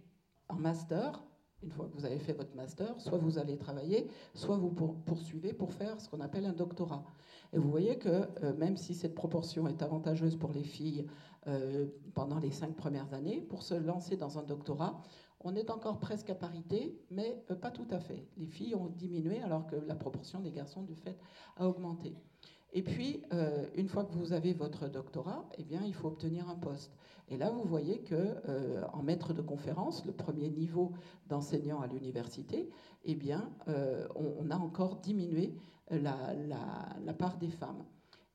en 0.48 0.56
master, 0.56 1.22
une 1.62 1.70
fois 1.70 1.86
que 1.86 1.94
vous 1.94 2.04
avez 2.04 2.18
fait 2.18 2.32
votre 2.32 2.54
master, 2.54 3.00
soit 3.00 3.18
vous 3.18 3.38
allez 3.38 3.56
travailler, 3.56 4.08
soit 4.34 4.56
vous 4.56 4.70
poursuivez 4.70 5.52
pour 5.52 5.72
faire 5.72 6.00
ce 6.00 6.08
qu'on 6.08 6.20
appelle 6.20 6.46
un 6.46 6.52
doctorat. 6.52 7.04
Et 7.52 7.58
vous 7.58 7.70
voyez 7.70 7.98
que 7.98 8.28
euh, 8.42 8.54
même 8.56 8.76
si 8.76 8.94
cette 8.94 9.14
proportion 9.14 9.66
est 9.66 9.82
avantageuse 9.82 10.36
pour 10.36 10.52
les 10.52 10.64
filles 10.64 11.06
euh, 11.46 11.86
pendant 12.14 12.38
les 12.38 12.50
cinq 12.50 12.74
premières 12.74 13.14
années, 13.14 13.40
pour 13.40 13.62
se 13.62 13.74
lancer 13.74 14.16
dans 14.16 14.38
un 14.38 14.42
doctorat, 14.42 15.00
on 15.40 15.54
est 15.54 15.70
encore 15.70 15.98
presque 15.98 16.30
à 16.30 16.34
parité, 16.34 16.98
mais 17.10 17.44
euh, 17.50 17.54
pas 17.54 17.70
tout 17.70 17.86
à 17.90 18.00
fait. 18.00 18.26
Les 18.36 18.46
filles 18.46 18.74
ont 18.74 18.88
diminué 18.88 19.40
alors 19.42 19.66
que 19.66 19.76
la 19.76 19.94
proportion 19.94 20.40
des 20.40 20.50
garçons, 20.50 20.82
du 20.82 20.94
fait, 20.94 21.16
a 21.56 21.68
augmenté. 21.68 22.14
Et 22.76 22.82
puis, 22.82 23.22
euh, 23.32 23.64
une 23.74 23.88
fois 23.88 24.04
que 24.04 24.12
vous 24.12 24.34
avez 24.34 24.52
votre 24.52 24.86
doctorat, 24.86 25.48
eh 25.56 25.64
bien, 25.64 25.80
il 25.86 25.94
faut 25.94 26.08
obtenir 26.08 26.50
un 26.50 26.56
poste. 26.56 26.92
Et 27.30 27.38
là, 27.38 27.48
vous 27.48 27.62
voyez 27.62 28.00
que 28.00 28.14
euh, 28.14 28.84
en 28.92 29.02
maître 29.02 29.32
de 29.32 29.40
conférence, 29.40 30.04
le 30.04 30.12
premier 30.12 30.50
niveau 30.50 30.92
d'enseignant 31.26 31.80
à 31.80 31.86
l'université, 31.86 32.68
eh 33.04 33.14
bien, 33.14 33.50
euh, 33.68 34.06
on, 34.14 34.50
a 34.50 34.56
encore 34.56 34.96
diminué 34.96 35.56
la, 35.90 36.34
la, 37.02 37.14
part 37.14 37.38
des 37.38 37.48
femmes. 37.48 37.82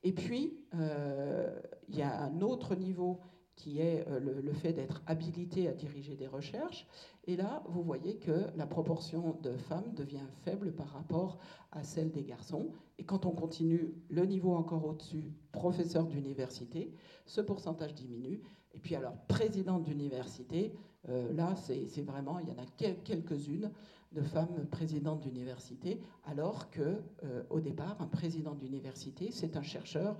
Et 0.01 0.11
puis, 0.11 0.57
il 0.73 1.95
y 1.95 2.01
a 2.01 2.23
un 2.23 2.41
autre 2.41 2.73
niveau 2.73 3.19
qui 3.61 3.79
est 3.79 4.03
euh, 4.07 4.19
le, 4.19 4.53
fait 4.53 4.73
d'être 4.73 5.03
habilité 5.05 5.67
à 5.67 5.71
diriger 5.73 6.15
des 6.15 6.25
recherches. 6.25 6.87
Et 7.25 7.35
là, 7.35 7.61
vous 7.69 7.83
voyez 7.83 8.15
que 8.15 8.47
la 8.55 8.65
proportion 8.65 9.37
de 9.43 9.55
femmes 9.55 9.93
devient 9.93 10.25
faible 10.43 10.71
par 10.71 10.87
rapport 10.87 11.37
à 11.71 11.83
celle 11.83 12.09
des 12.09 12.23
garçons. 12.23 12.71
Et 12.97 13.03
quand 13.03 13.27
on 13.27 13.31
continue 13.31 13.93
le 14.09 14.25
niveau 14.25 14.55
encore 14.55 14.83
au-dessus, 14.83 15.31
professeur 15.51 16.07
d'université, 16.07 16.91
ce 17.27 17.39
pourcentage 17.39 17.93
diminue. 17.93 18.41
Et 18.73 18.79
puis 18.79 18.95
alors, 18.95 19.15
présidente 19.27 19.83
d'université, 19.83 20.73
euh, 21.09 21.31
là, 21.33 21.55
c'est 21.55 22.01
vraiment, 22.01 22.39
il 22.39 22.49
y 22.49 22.51
en 22.51 22.57
a 22.57 22.65
quelques-unes 23.03 23.71
de 24.11 24.21
femmes 24.21 24.65
présidentes 24.69 25.21
d'université, 25.21 26.01
alors 26.25 26.69
que 26.69 27.01
euh, 27.23 27.43
au 27.49 27.61
départ, 27.61 27.95
un 28.01 28.07
président 28.07 28.55
d'université, 28.55 29.31
c'est 29.31 29.55
un 29.55 29.61
chercheur 29.61 30.17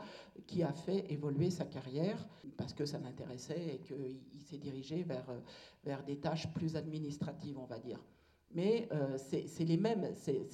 qui 0.48 0.63
a 0.63 0.71
fait 0.71 1.12
évoluer 1.12 1.50
sa 1.50 1.65
carrière 1.65 2.27
parce 2.57 2.74
que 2.74 2.86
ça 2.86 3.00
l'intéressait 3.00 3.75
et 3.75 3.79
qu'il 3.79 4.41
s'est 4.41 4.57
dirigé 4.57 5.03
vers, 5.03 5.29
euh, 5.29 5.39
vers 5.83 6.03
des 6.03 6.17
tâches 6.17 6.51
plus 6.53 6.75
administratives, 6.75 7.57
on 7.60 7.65
va 7.65 7.79
dire. 7.79 8.00
mais 8.53 8.88
euh, 8.91 9.17
c'est 9.17 9.45
les, 9.60 9.77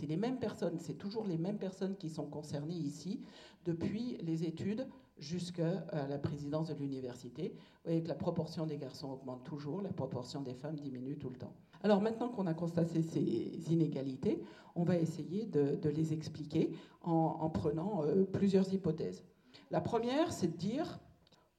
les 0.08 0.17
mêmes 0.17 0.39
personnes, 0.39 0.79
c'est 0.79 0.98
toujours 0.98 1.25
les 1.27 1.38
mêmes 1.38 1.60
personnes 1.60 1.96
qui 1.96 2.10
sont 2.10 2.27
concernées 2.27 2.74
ici, 2.74 3.22
depuis 3.65 4.17
les 4.22 4.46
études 4.46 4.88
jusqu'à 5.20 5.86
la 6.08 6.20
présidence 6.20 6.70
de 6.70 6.75
l'université. 6.75 7.50
Vous 7.50 7.86
voyez 7.86 8.03
que 8.03 8.08
la 8.08 8.15
proportion 8.15 8.67
des 8.67 8.77
garçons 8.77 9.10
augmente 9.10 9.44
toujours, 9.44 9.82
la 9.82 9.91
proportion 9.91 10.41
des 10.41 10.53
femmes 10.53 10.75
diminue 10.75 11.17
tout 11.17 11.29
le 11.29 11.38
temps. 11.38 11.53
Alors 11.84 12.01
maintenant 12.01 12.29
qu'on 12.29 12.48
a 12.48 12.53
constaté 12.53 13.01
ces 13.01 13.72
inégalités, 13.72 14.43
on 14.75 14.84
va 14.84 14.98
essayer 14.98 15.46
de, 15.46 15.89
les 15.89 16.13
expliquer 16.13 16.72
en, 17.01 17.50
prenant 17.50 18.03
euh, 18.03 18.24
plusieurs 18.25 18.72
hypothèses. 18.74 19.24
La 19.72 19.81
première, 19.81 20.31
c'est 20.31 20.48
de 20.48 20.57
dire, 20.57 21.00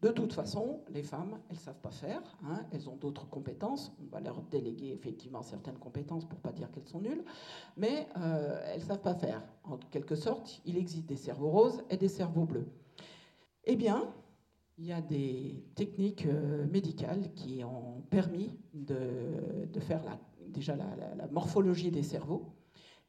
de 0.00 0.10
toute 0.10 0.32
façon, 0.32 0.80
les 0.90 1.02
femmes, 1.02 1.38
elles 1.48 1.56
ne 1.56 1.60
savent 1.60 1.80
pas 1.80 1.90
faire, 1.90 2.22
hein, 2.44 2.64
elles 2.70 2.88
ont 2.88 2.96
d'autres 2.96 3.28
compétences, 3.28 3.92
on 4.00 4.06
va 4.06 4.20
leur 4.20 4.40
déléguer 4.42 4.92
effectivement 4.92 5.42
certaines 5.42 5.78
compétences 5.78 6.25
pour 6.25 6.38
ne 6.38 6.42
pas 6.42 6.52
dire 6.52 6.70
qu'elles 6.70 6.87
sont 6.87 7.00
nulles, 7.00 7.25
mais 7.76 8.08
euh, 8.16 8.62
elles 8.66 8.80
ne 8.80 8.87
savent 8.87 9.02
pas 9.02 9.14
faire. 9.14 9.42
En 9.64 9.76
quelque 9.76 10.14
sorte, 10.14 10.60
il 10.64 10.76
existe 10.76 11.06
des 11.06 11.16
cerveaux 11.16 11.50
roses 11.50 11.82
et 11.90 11.96
des 11.96 12.08
cerveaux 12.08 12.44
bleus. 12.44 12.68
Eh 13.64 13.76
bien, 13.76 14.08
il 14.78 14.87
y 14.87 14.92
a 14.92 15.00
des 15.00 15.64
techniques 15.75 16.26
euh, 16.26 16.66
médicales 16.66 17.32
qui 17.35 17.64
ont 17.64 18.02
permis 18.11 18.50
de, 18.73 19.80
faire 19.80 20.02
déjà 20.49 20.76
la, 20.76 21.26
morphologie 21.28 21.90
des 21.90 22.02
cerveaux, 22.02 22.54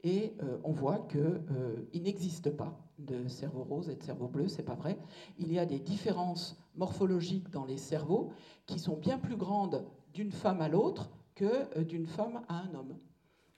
et 0.03 0.33
euh, 0.43 0.57
on 0.63 0.71
voit 0.71 1.07
qu'il 1.09 1.19
euh, 1.19 1.85
n'existe 1.93 2.51
pas 2.51 2.79
de 2.99 3.27
cerveau 3.27 3.63
rose 3.63 3.89
et 3.89 3.95
de 3.95 4.03
cerveau 4.03 4.27
bleu, 4.27 4.47
c'est 4.47 4.63
pas 4.63 4.75
vrai. 4.75 4.97
Il 5.37 5.51
y 5.51 5.59
a 5.59 5.65
des 5.65 5.79
différences 5.79 6.57
morphologiques 6.75 7.49
dans 7.49 7.65
les 7.65 7.77
cerveaux 7.77 8.31
qui 8.65 8.79
sont 8.79 8.95
bien 8.95 9.17
plus 9.17 9.35
grandes 9.35 9.85
d'une 10.13 10.31
femme 10.31 10.61
à 10.61 10.69
l'autre 10.69 11.09
que 11.35 11.45
euh, 11.77 11.83
d'une 11.83 12.07
femme 12.07 12.41
à 12.47 12.61
un 12.61 12.73
homme. 12.75 12.97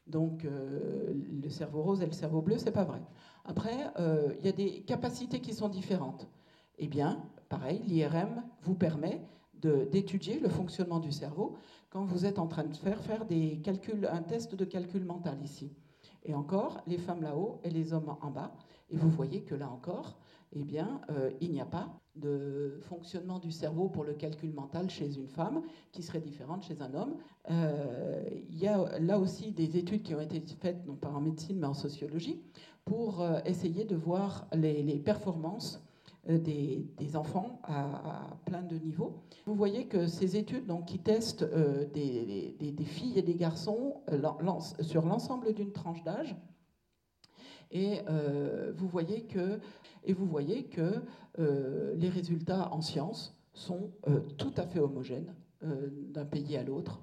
Donc 0.08 0.44
le 0.44 1.50
cerveau 1.50 1.84
rose 1.84 2.02
et 2.02 2.06
le 2.06 2.12
cerveau 2.12 2.42
bleu, 2.42 2.58
c'est 2.58 2.72
pas 2.72 2.84
vrai. 2.84 3.02
Après, 3.46 3.94
il 4.40 4.46
y 4.46 4.50
a 4.50 4.52
des 4.52 4.82
capacités 4.82 5.40
qui 5.40 5.54
sont 5.54 5.70
différentes. 5.70 6.28
Eh 6.80 6.88
bien, 6.88 7.24
pareil, 7.52 7.82
l'IRM 7.86 8.44
vous 8.64 8.76
permet 8.76 9.22
d'étudier 9.62 10.40
le 10.40 10.48
fonctionnement 10.48 11.00
du 11.00 11.12
cerveau 11.12 11.58
quand 11.90 12.06
vous 12.06 12.26
êtes 12.26 12.40
en 12.40 12.48
train 12.48 12.64
de 12.64 12.76
faire, 12.76 13.00
faire 13.04 13.26
des 13.26 13.60
calculs, 13.62 14.08
un 14.10 14.24
test 14.24 14.56
de 14.56 14.64
calcul 14.64 15.04
mental 15.04 15.38
ici. 15.44 15.76
Et 16.24 16.34
encore, 16.34 16.82
les 16.88 16.98
femmes 16.98 17.22
là-haut 17.22 17.60
et 17.66 17.70
les 17.70 17.92
hommes 17.92 18.16
en 18.22 18.32
bas. 18.32 18.56
Et 18.90 18.96
vous 18.96 19.10
voyez 19.10 19.42
que 19.44 19.54
là 19.54 19.70
encore, 19.70 20.18
eh 20.54 20.64
bien, 20.64 21.02
euh, 21.10 21.30
il 21.42 21.52
n'y 21.52 21.60
a 21.60 21.66
pas 21.66 21.90
de 22.16 22.80
fonctionnement 22.84 23.40
du 23.40 23.52
cerveau 23.52 23.90
pour 23.90 24.06
le 24.06 24.14
calcul 24.14 24.54
mental 24.54 24.90
chez 24.90 25.18
une 25.18 25.28
femme 25.28 25.62
qui 25.92 26.04
serait 26.04 26.22
différente 26.22 26.64
chez 26.64 26.82
un 26.82 26.94
homme. 26.94 27.16
Euh, 27.50 28.24
il 28.50 28.60
y 28.60 28.68
a 28.68 28.98
là 29.00 29.20
aussi 29.20 29.52
des 29.52 29.78
études 29.78 30.04
qui 30.04 30.16
ont 30.16 30.22
été 30.22 30.42
faites, 30.56 30.86
non 30.88 30.96
pas 30.96 31.10
en 31.10 31.22
médecine, 31.22 31.60
mais 31.60 31.68
en 31.68 31.74
sociologie, 31.74 32.42
pour 32.86 33.22
euh, 33.22 33.40
essayer 33.46 33.84
de 33.84 33.96
voir 33.96 34.48
les, 34.54 34.84
les 34.84 35.00
performances 35.00 35.84
euh, 36.30 36.38
des, 36.38 37.16
enfants 37.16 37.60
à, 37.64 38.38
plein 38.46 38.62
de 38.62 38.76
niveaux. 38.76 39.24
Vous 39.48 39.56
voyez 39.56 39.88
que 39.88 40.06
ces 40.06 40.38
études 40.38 40.68
donc, 40.68 40.86
qui 40.86 41.00
testent 41.00 41.42
euh, 41.42 41.86
des, 41.88 42.86
filles 42.86 43.18
et 43.18 43.24
des 43.24 43.34
garçons 43.34 44.04
euh, 44.12 44.22
sur 44.82 45.04
l'ensemble 45.04 45.54
d'une 45.54 45.72
tranche 45.72 46.04
d'âge, 46.04 46.36
et 47.72 48.02
vous 48.76 48.88
voyez 48.88 49.24
que, 49.24 49.60
les 51.38 52.10
résultats 52.10 52.72
en 52.72 52.82
sciences 52.82 53.36
sont 53.54 53.92
tout 54.38 54.54
à 54.58 54.68
fait 54.68 54.80
homogènes 54.80 55.34
d'un 55.64 56.26
pays 56.26 56.58
à 56.58 56.64
l'autre 56.64 57.02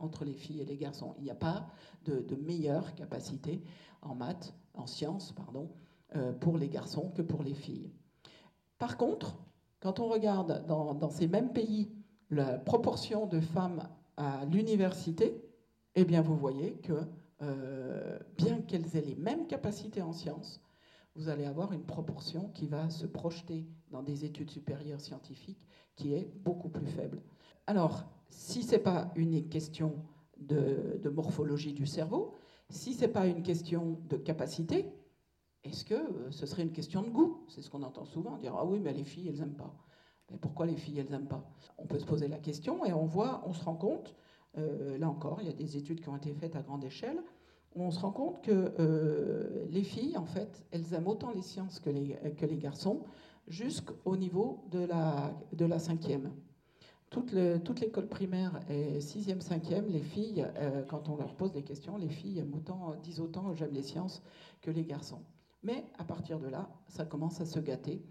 entre 0.00 0.24
les 0.24 0.34
filles 0.34 0.60
et 0.60 0.64
les 0.64 0.76
garçons. 0.76 1.14
Il 1.18 1.24
n'y 1.24 1.30
a 1.30 1.36
pas 1.36 1.68
de, 2.04 2.20
de, 2.20 2.34
meilleure 2.34 2.94
capacité 2.96 3.62
en 4.02 4.16
maths, 4.16 4.54
en 4.74 4.86
sciences, 4.86 5.32
pardon, 5.32 5.70
pour 6.40 6.58
les 6.58 6.68
garçons 6.68 7.12
que 7.14 7.22
pour 7.22 7.44
les 7.44 7.54
filles. 7.54 7.92
Par 8.78 8.96
contre, 8.96 9.36
quand 9.80 10.00
on 10.00 10.08
regarde 10.08 10.66
dans, 10.66 11.10
ces 11.10 11.28
mêmes 11.28 11.52
pays 11.52 11.90
la 12.30 12.58
proportion 12.58 13.26
de 13.26 13.40
femmes 13.40 13.88
à 14.16 14.44
l'université, 14.46 15.42
eh 15.94 16.04
bien 16.04 16.22
vous 16.22 16.36
voyez 16.36 16.74
que 16.74 16.92
euh, 17.42 18.18
bien 18.36 18.60
qu'elles 18.60 18.96
aient 18.96 19.02
les 19.02 19.14
mêmes 19.14 19.46
capacités 19.46 20.02
en 20.02 20.12
sciences, 20.12 20.60
vous 21.14 21.28
allez 21.28 21.44
avoir 21.44 21.72
une 21.72 21.84
proportion 21.84 22.48
qui 22.50 22.66
va 22.66 22.90
se 22.90 23.06
projeter 23.06 23.66
dans 23.90 24.02
des 24.02 24.24
études 24.24 24.50
supérieures 24.50 25.00
scientifiques 25.00 25.66
qui 25.96 26.14
est 26.14 26.30
beaucoup 26.44 26.68
plus 26.68 26.86
faible. 26.86 27.20
Alors, 27.66 28.04
si 28.28 28.62
ce 28.62 28.72
n'est 28.72 28.82
pas 28.82 29.10
une 29.16 29.48
question 29.48 29.96
de, 30.38 31.00
de 31.02 31.08
morphologie 31.08 31.72
du 31.72 31.86
cerveau, 31.86 32.34
si 32.70 32.94
ce 32.94 33.02
n'est 33.02 33.08
pas 33.08 33.26
une 33.26 33.42
question 33.42 33.98
de 34.08 34.16
capacité, 34.16 34.92
est-ce 35.68 35.84
que 35.84 35.94
euh, 35.94 36.30
ce 36.30 36.46
serait 36.46 36.62
une 36.62 36.72
question 36.72 37.02
de 37.02 37.10
goût? 37.10 37.44
C'est 37.48 37.62
ce 37.62 37.70
qu'on 37.70 37.82
entend 37.82 38.04
souvent, 38.04 38.36
dire 38.36 38.54
Ah 38.56 38.64
oui, 38.64 38.80
mais 38.80 38.92
les 38.92 39.04
filles, 39.04 39.28
elles 39.28 39.38
n'aiment 39.38 39.56
pas. 39.56 39.74
Mais 40.30 40.36
pourquoi 40.38 40.66
les 40.66 40.76
filles, 40.76 40.98
elles 40.98 41.10
n'aiment 41.10 41.28
pas? 41.28 41.48
On 41.78 41.86
peut 41.86 41.98
se 41.98 42.06
poser 42.06 42.28
la 42.28 42.38
question 42.38 42.84
et 42.84 42.92
on 42.92 43.06
voit, 43.06 43.42
on 43.46 43.52
se 43.52 43.64
rend 43.64 43.76
compte, 43.76 44.14
euh, 44.56 44.98
là 44.98 45.08
encore, 45.08 45.40
il 45.40 45.46
y 45.46 45.50
a 45.50 45.54
des 45.54 45.76
études 45.76 46.00
qui 46.00 46.08
ont 46.08 46.16
été 46.16 46.32
faites 46.34 46.56
à 46.56 46.62
grande 46.62 46.84
échelle, 46.84 47.22
où 47.74 47.82
on 47.82 47.90
se 47.90 48.00
rend 48.00 48.10
compte 48.10 48.42
que 48.42 48.72
euh, 48.78 49.66
les 49.70 49.84
filles, 49.84 50.16
en 50.16 50.24
fait, 50.24 50.66
elles 50.70 50.94
aiment 50.94 51.06
autant 51.06 51.30
les 51.30 51.42
sciences 51.42 51.80
que 51.80 51.90
les, 51.90 52.58
garçons, 52.58 53.02
jusqu'au 53.46 54.16
niveau 54.16 54.64
de 54.70 54.80
la, 54.80 55.32
de 55.52 55.64
la 55.64 55.78
cinquième. 55.78 56.32
Toute, 57.10 57.32
l'école 57.32 58.06
primaire 58.06 58.60
est 58.68 59.00
sixième, 59.00 59.40
cinquième. 59.40 59.86
Les 59.88 60.02
filles, 60.02 60.46
quand 60.88 61.08
on 61.08 61.16
leur 61.16 61.34
pose 61.36 61.52
des 61.52 61.62
questions, 61.62 61.96
les 61.96 62.10
filles 62.10 62.40
aiment 62.40 62.54
autant, 62.54 62.96
disent 63.02 63.20
autant 63.20 63.54
j'aime 63.54 63.72
les 63.72 63.82
sciences 63.82 64.22
que 64.60 64.70
les 64.70 64.84
garçons. 64.84 65.22
Mais 65.62 65.84
à 65.98 66.04
partir 66.04 66.38
de 66.38 66.48
là, 66.48 66.68
ça 66.86 67.04
commence 67.04 67.40
à 67.40 67.46
se 67.46 67.58
gâter. 67.58 68.02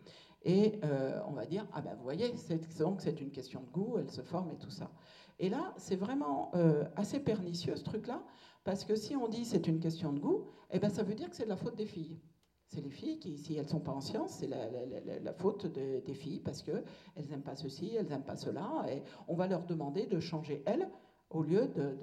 Et 0.44 0.80
euh, 0.84 1.20
on 1.27 1.32
va 1.32 1.46
dire, 1.46 1.66
ah 1.74 1.82
ben 1.82 1.96
vous 1.96 2.04
voyez, 2.04 2.32
donc 2.80 3.01
c'est 3.01 3.22
une 3.22 3.32
question 3.32 3.62
de 3.62 3.70
goût, 3.70 3.98
elle 3.98 4.10
se 4.10 4.22
forme 4.22 4.51
et 4.51 4.58
tout 4.58 4.70
ça. 4.70 4.92
Et 5.39 5.50
là, 5.50 5.74
c'est 5.77 5.96
vraiment 5.96 6.51
euh, 6.56 6.86
assez 6.96 7.20
pernicieux 7.20 7.75
ce 7.75 7.84
truc-là, 7.84 8.24
parce 8.63 8.84
que 8.86 8.96
si 8.96 9.16
on 9.16 9.27
dit 9.27 9.46
c'est 9.46 9.68
une 9.68 9.80
question 9.80 10.13
de 10.13 10.20
goût, 10.20 10.46
eh 10.72 10.80
ben 10.80 10.89
ça 10.89 11.04
veut 11.04 11.16
dire 11.16 11.30
que 11.30 11.36
c'est 11.36 11.44
de 11.44 11.50
la 11.50 11.58
faute 11.58 11.75
des 11.75 11.86
filles. 11.86 12.20
C'est 12.68 12.82
les 12.82 12.89
filles 12.89 13.20
qui, 13.20 13.38
si 13.38 13.56
elles 13.56 13.63
ne 13.63 13.70
sont 13.70 13.80
pas 13.80 13.94
en 13.94 14.01
sciences, 14.01 14.39
c'est 14.39 14.48
la, 14.48 15.34
faute 15.34 15.68
des 15.68 16.13
filles, 16.13 16.42
parce 16.42 16.62
qu'elles 16.63 16.84
n'aiment 17.30 17.42
pas 17.42 17.56
ceci, 17.56 17.96
elles 17.96 18.08
n'aiment 18.08 18.25
pas 18.25 18.36
cela, 18.36 18.86
et 18.89 19.04
on 19.27 19.36
va 19.36 19.48
leur 19.48 19.66
demander 19.66 20.06
de 20.06 20.20
changer 20.20 20.63
elles, 20.66 20.89
au 21.30 21.44
lieu 21.44 21.68
de, 21.68 21.98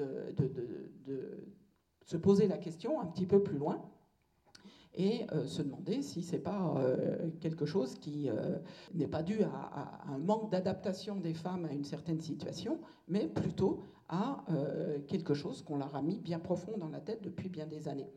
de 1.07 1.55
se 2.05 2.17
poser 2.17 2.47
la 2.47 2.57
question 2.57 3.01
un 3.01 3.07
petit 3.07 3.27
peu 3.27 3.43
plus 3.43 3.59
loin 3.59 3.83
et 4.97 5.27
euh, 5.33 5.47
se 5.47 5.63
demander 5.63 6.03
si 6.03 6.23
c'est 6.23 6.39
pas 6.39 6.75
euh, 6.79 7.31
quelque 7.41 7.67
chose 7.67 7.97
qui 7.97 8.29
euh, 8.29 8.59
n'est 8.95 9.09
pas 9.09 9.23
dû 9.23 9.43
à, 9.43 10.03
un 10.09 10.19
manque 10.19 10.51
d'adaptation 10.51 11.17
des 11.17 11.35
femmes 11.35 11.65
à 11.65 11.73
une 11.73 11.85
certaine 11.85 12.21
situation, 12.21 12.79
mais 13.09 13.27
plutôt 13.27 13.83
à 14.09 14.45
quelque 15.09 15.33
chose 15.33 15.63
qu'on 15.63 15.79
leur 15.79 15.97
a 15.97 16.03
mis 16.03 16.19
bien 16.19 16.39
profond 16.39 16.77
dans 16.77 16.91
la 16.91 17.01
tête 17.01 17.23
depuis 17.23 17.49
bien 17.49 17.67
des 17.67 17.89
années. 17.89 18.11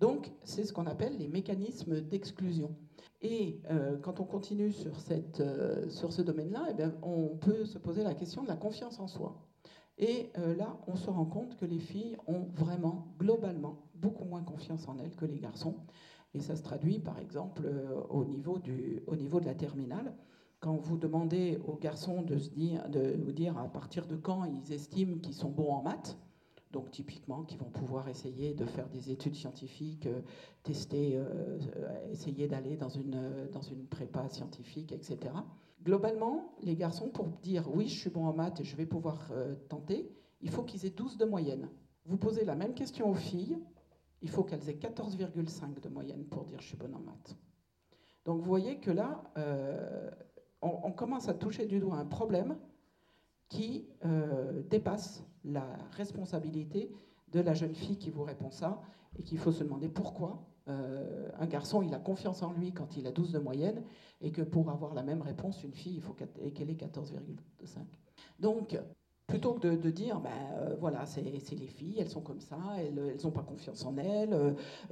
Donc, 0.00 0.32
c'est 0.42 0.64
ce 0.64 0.72
qu'on 0.72 0.86
appelle 0.86 1.18
les 1.18 1.28
mécanismes 1.28 2.00
d'exclusion. 2.00 2.74
Et 3.20 3.60
quand 4.02 4.20
on 4.20 4.24
continue 4.24 4.72
sur, 4.72 4.98
ce 4.98 6.22
domaine-là, 6.22 6.68
eh 6.70 6.84
on 7.02 7.36
peut 7.36 7.66
se 7.66 7.76
poser 7.76 8.02
la 8.02 8.14
question 8.14 8.42
de 8.42 8.48
la 8.48 8.56
confiance 8.56 8.98
en 8.98 9.06
soi. 9.06 9.36
Et 9.98 10.30
là, 10.56 10.78
on 10.86 10.96
se 10.96 11.10
rend 11.10 11.26
compte 11.26 11.56
que 11.58 11.66
les 11.66 11.78
filles 11.78 12.16
ont 12.26 12.46
vraiment, 12.54 13.08
globalement, 13.18 13.84
beaucoup 13.94 14.24
moins 14.24 14.42
confiance 14.42 14.88
en 14.88 14.98
elles 14.98 15.14
que 15.14 15.26
les 15.26 15.38
garçons. 15.38 15.76
Et 16.34 16.40
ça 16.40 16.56
se 16.56 16.62
traduit 16.62 16.98
par 16.98 17.18
exemple 17.18 17.62
euh, 17.64 18.00
au 18.10 18.24
niveau, 18.24 18.58
du, 18.58 19.02
au 19.06 19.16
niveau 19.16 19.40
de 19.40 19.46
la 19.46 19.54
terminale. 19.54 20.14
Quand 20.60 20.76
vous 20.76 20.96
demandez 20.96 21.58
aux 21.66 21.76
garçons 21.76 22.22
de, 22.22 22.38
se 22.38 22.50
dire, 22.50 22.88
de 22.88 23.16
vous 23.22 23.32
dire 23.32 23.56
à 23.58 23.68
partir 23.68 24.06
de 24.06 24.16
quand 24.16 24.44
ils 24.44 24.72
estiment 24.72 25.18
qu'ils 25.18 25.34
sont 25.34 25.50
bons 25.50 25.70
en 25.70 25.82
maths, 25.82 26.18
donc 26.72 26.90
typiquement 26.90 27.44
qu'ils 27.44 27.58
vont 27.58 27.70
pouvoir 27.70 28.08
essayer 28.08 28.54
de 28.54 28.64
faire 28.64 28.88
des 28.88 29.12
études 29.12 29.36
scientifiques, 29.36 30.06
euh, 30.06 30.22
tester, 30.64 31.16
euh, 31.16 31.58
essayer 32.10 32.48
d'aller 32.48 32.76
dans 32.76 32.88
une, 32.88 33.48
dans 33.52 33.62
une 33.62 33.86
prépa 33.86 34.28
scientifique, 34.28 34.90
etc. 34.90 35.18
Globalement, 35.84 36.54
les 36.62 36.74
garçons, 36.74 37.10
pour 37.10 37.26
dire 37.42 37.68
oui, 37.72 37.86
je 37.86 38.00
suis 38.00 38.10
bon 38.10 38.26
en 38.26 38.32
maths 38.32 38.60
et 38.60 38.64
je 38.64 38.74
vais 38.74 38.86
pouvoir 38.86 39.30
tenter, 39.68 40.10
il 40.40 40.50
faut 40.50 40.62
qu'ils 40.62 40.86
aient 40.86 40.90
12 40.90 41.18
de 41.18 41.26
moyenne. 41.26 41.68
Vous 42.06 42.16
posez 42.16 42.44
la 42.46 42.54
même 42.54 42.72
question 42.72 43.10
aux 43.10 43.14
filles, 43.14 43.58
il 44.24 44.30
faut 44.30 44.42
qu'elles 44.42 44.68
aient 44.70 44.78
14,5 44.78 45.80
de 45.80 45.88
moyenne 45.90 46.24
pour 46.24 46.46
dire 46.46 46.58
je 46.60 46.66
suis 46.66 46.78
bonne 46.78 46.94
en 46.94 47.00
maths. 47.00 47.36
Donc 48.24 48.40
vous 48.40 48.48
voyez 48.48 48.80
que 48.80 48.90
là, 48.90 49.22
euh, 49.36 50.10
on, 50.62 50.92
commence 50.92 51.28
à 51.28 51.34
toucher 51.34 51.66
du 51.66 51.78
doigt 51.78 51.96
un 51.96 52.06
problème 52.06 52.56
qui 53.50 53.86
euh, 54.06 54.62
dépasse 54.70 55.22
la 55.44 55.66
responsabilité 55.90 56.90
de 57.32 57.40
la 57.40 57.52
jeune 57.52 57.74
fille 57.74 57.98
qui 57.98 58.08
vous 58.08 58.22
répond 58.22 58.50
ça 58.50 58.80
et 59.18 59.22
qu'il 59.22 59.36
faut 59.36 59.52
se 59.52 59.62
demander 59.62 59.90
pourquoi 59.90 60.48
euh, 60.68 61.28
un 61.38 61.46
garçon 61.46 61.82
il 61.82 61.92
a 61.92 61.98
confiance 61.98 62.42
en 62.42 62.54
lui 62.54 62.72
quand 62.72 62.96
il 62.96 63.06
a 63.06 63.12
12 63.12 63.32
de 63.32 63.38
moyenne 63.38 63.84
et 64.22 64.32
que 64.32 64.40
pour 64.40 64.70
avoir 64.70 64.94
la 64.94 65.02
même 65.02 65.20
réponse, 65.20 65.62
une 65.62 65.74
fille, 65.74 65.96
il 65.96 66.00
faut 66.00 66.14
qu'elle 66.14 66.70
ait 66.70 66.74
14,5. 66.74 67.80
Donc 68.40 68.80
Plutôt 69.26 69.54
que 69.54 69.66
de, 69.74 69.90
dire, 69.90 70.20
ben 70.20 70.30
euh, 70.58 70.76
voilà, 70.78 71.06
c'est 71.06 71.22
les 71.22 71.40
filles, 71.40 71.96
elles 71.98 72.10
sont 72.10 72.20
comme 72.20 72.40
ça, 72.40 72.58
elles 72.78 73.16
n'ont 73.22 73.30
pas 73.30 73.42
confiance 73.42 73.84
en 73.86 73.96
elles, 73.96 74.34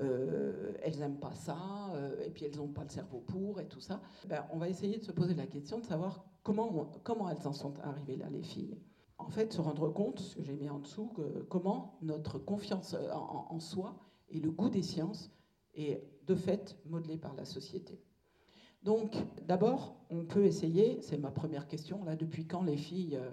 euh, 0.00 0.72
elles 0.82 0.98
n'aiment 0.98 1.20
pas 1.20 1.34
ça, 1.34 1.92
et 2.24 2.30
puis 2.30 2.46
elles 2.46 2.56
n'ont 2.56 2.68
pas 2.68 2.82
le 2.82 2.88
cerveau 2.88 3.20
pour, 3.20 3.60
et 3.60 3.66
tout 3.66 3.80
ça, 3.80 4.00
ben, 4.26 4.44
on 4.52 4.56
va 4.56 4.70
essayer 4.70 4.96
de 4.96 5.04
se 5.04 5.12
poser 5.12 5.34
la 5.34 5.46
question 5.46 5.78
de 5.80 5.84
savoir 5.84 6.24
comment, 6.42 6.90
comment 7.04 7.28
elles 7.28 7.46
en 7.46 7.52
sont 7.52 7.78
arrivées 7.80 8.16
là, 8.16 8.30
les 8.30 8.42
filles. 8.42 8.78
En 9.18 9.28
fait, 9.28 9.52
se 9.52 9.60
rendre 9.60 9.90
compte, 9.90 10.20
ce 10.20 10.36
que 10.36 10.42
j'ai 10.42 10.56
mis 10.56 10.70
en 10.70 10.78
dessous, 10.78 11.12
comment 11.50 11.98
notre 12.00 12.38
confiance 12.38 12.96
en, 13.12 13.46
en 13.50 13.60
soi 13.60 14.00
et 14.30 14.40
le 14.40 14.50
goût 14.50 14.70
des 14.70 14.82
sciences 14.82 15.30
est 15.74 16.02
de 16.26 16.34
fait 16.34 16.78
modelé 16.86 17.16
par 17.16 17.34
la 17.34 17.44
société. 17.44 18.00
Donc, 18.82 19.16
d'abord, 19.46 19.96
on 20.10 20.24
peut 20.24 20.44
essayer, 20.44 21.00
c'est 21.02 21.18
ma 21.18 21.30
première 21.30 21.68
question, 21.68 22.04
là, 22.04 22.16
depuis 22.16 22.46
quand 22.46 22.62
les 22.62 22.76
filles 22.76 23.16
euh, 23.16 23.30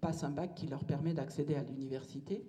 passent 0.00 0.24
un 0.24 0.30
bac 0.30 0.54
qui 0.54 0.66
leur 0.66 0.84
permet 0.84 1.14
d'accéder 1.14 1.54
à 1.54 1.62
l'université 1.62 2.46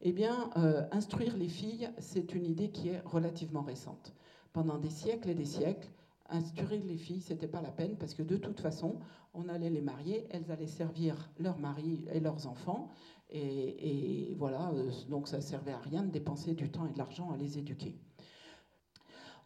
Eh 0.00 0.12
bien, 0.12 0.50
euh, 0.56 0.82
instruire 0.92 1.36
les 1.36 1.48
filles, 1.48 1.90
c'est 1.98 2.34
une 2.34 2.46
idée 2.46 2.70
qui 2.70 2.88
est 2.88 3.00
relativement 3.04 3.62
récente. 3.62 4.14
Pendant 4.52 4.78
des 4.78 4.90
siècles 4.90 5.30
et 5.30 5.34
des 5.34 5.44
siècles, 5.44 5.88
instruire 6.28 6.82
les 6.84 6.96
filles, 6.96 7.20
c'était 7.20 7.48
pas 7.48 7.60
la 7.60 7.70
peine 7.70 7.96
parce 7.96 8.14
que 8.14 8.22
de 8.22 8.36
toute 8.36 8.60
façon, 8.60 9.00
on 9.34 9.48
allait 9.48 9.70
les 9.70 9.82
marier, 9.82 10.26
elles 10.30 10.50
allaient 10.50 10.66
servir 10.66 11.30
leurs 11.38 11.58
maris 11.58 12.04
et 12.12 12.20
leurs 12.20 12.46
enfants, 12.46 12.90
et, 13.30 14.34
voilà, 14.38 14.70
euh, 14.72 14.90
donc 15.08 15.28
ça 15.28 15.40
servait 15.40 15.72
à 15.72 15.78
rien 15.78 16.02
de 16.02 16.10
dépenser 16.10 16.54
du 16.54 16.70
temps 16.70 16.86
et 16.86 16.92
de 16.92 16.98
l'argent 16.98 17.30
à 17.32 17.36
les 17.36 17.58
éduquer. 17.58 17.98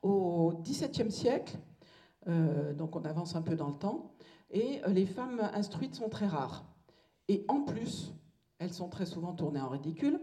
Au 0.03 0.53
XVIIe 0.63 1.11
siècle, 1.11 1.59
euh, 2.29 2.75
donc 2.75 2.97
on 2.97 3.05
avance 3.05 3.37
un 3.37 3.43
peu 3.43 3.57
dans 3.57 3.69
le 3.69 3.79
temps. 3.79 4.13
Et 4.51 4.81
les 4.89 5.07
femmes 5.07 5.41
instruites 5.55 5.95
sont 5.95 6.09
très 6.09 6.27
rares. 6.27 6.65
Et 7.31 7.45
en 7.47 7.61
plus, 7.61 8.13
elles 8.59 8.73
sont 8.73 8.89
très 8.89 9.07
souvent 9.07 9.33
tournées 9.33 9.61
en 9.61 9.69
ridicule, 9.69 10.21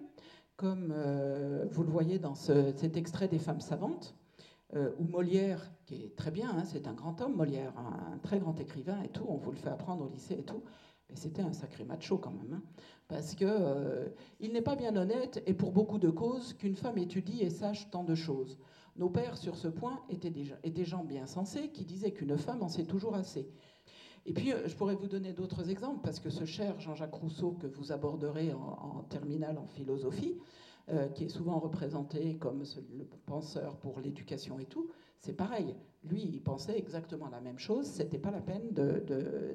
comme 0.58 0.92
euh, 0.94 1.66
vous 1.72 1.84
le 1.84 1.90
voyez 1.90 2.20
dans 2.20 2.36
cet 2.36 2.98
extrait 2.98 3.30
des 3.30 3.40
femmes 3.40 3.62
savantes, 3.62 4.14
où 4.76 5.06
Molière, 5.06 5.72
qui 5.86 6.04
est 6.04 6.16
très 6.18 6.32
bien, 6.32 6.50
hein, 6.50 6.66
c'est 6.66 6.86
un 6.90 6.94
grand 6.94 7.22
homme, 7.22 7.38
Molière, 7.38 7.72
un, 7.78 8.18
très 8.18 8.40
grand 8.40 8.60
écrivain 8.60 9.02
et 9.04 9.08
tout, 9.08 9.24
on 9.30 9.38
vous 9.38 9.52
le 9.52 9.56
fait 9.56 9.70
apprendre 9.70 10.04
au 10.04 10.10
lycée 10.10 10.36
et 10.38 10.44
tout, 10.44 10.62
mais 11.10 11.16
c'était 11.16 11.42
un 11.42 11.54
sacré 11.54 11.86
macho 11.86 12.18
quand 12.18 12.32
même, 12.32 12.56
hein, 12.56 12.62
parce 13.08 13.34
que 13.34 14.12
il 14.42 14.52
n'est 14.52 14.62
pas 14.62 14.76
bien 14.76 14.94
honnête, 14.98 15.42
et 15.46 15.54
pour 15.54 15.72
beaucoup 15.72 16.00
de 16.00 16.10
causes, 16.10 16.52
qu'une 16.52 16.76
femme 16.76 16.98
étudie 16.98 17.42
et 17.42 17.50
sache 17.50 17.90
tant 17.90 18.04
de 18.04 18.16
choses. 18.16 18.58
Nos 18.98 19.10
pères, 19.10 19.38
sur 19.38 19.56
ce 19.56 19.70
point, 19.70 20.04
étaient 20.10 20.32
des, 20.32 20.86
gens 20.86 21.06
bien 21.06 21.28
sensés 21.28 21.70
qui 21.70 21.86
disaient 21.86 22.12
qu'une 22.12 22.38
femme 22.38 22.64
en 22.64 22.68
sait 22.68 22.84
toujours 22.84 23.16
assez. 23.16 23.48
Et 24.28 24.34
puis, 24.34 24.52
euh, 24.52 24.68
je 24.68 24.76
pourrais 24.76 24.96
vous 24.96 25.08
donner 25.08 25.32
d'autres 25.32 25.70
exemples, 25.70 26.02
parce 26.04 26.20
que 26.20 26.30
ce 26.30 26.44
cher 26.44 26.80
Jean-Jacques 26.80 27.16
Rousseau 27.16 27.52
que 27.54 27.66
vous 27.66 27.94
aborderez 27.94 28.54
en, 28.54 29.04
terminale 29.10 29.58
en 29.58 29.66
philosophie, 29.66 30.36
euh, 30.90 31.08
qui 31.08 31.24
est 31.26 31.30
souvent 31.30 31.60
représenté 31.60 32.36
comme 32.36 32.64
le 32.92 33.06
penseur 33.26 33.78
pour 33.78 34.00
l'éducation 34.02 34.60
et 34.60 34.66
tout, 34.66 34.90
c'est 35.22 35.34
pareil. 35.34 35.76
Lui, 36.04 36.22
il 36.22 36.42
pensait 36.44 36.78
exactement 36.78 37.30
la 37.30 37.40
même 37.40 37.58
chose. 37.58 37.86
C'était 37.86 38.20
pas 38.20 38.32
la 38.32 38.42
peine 38.42 38.70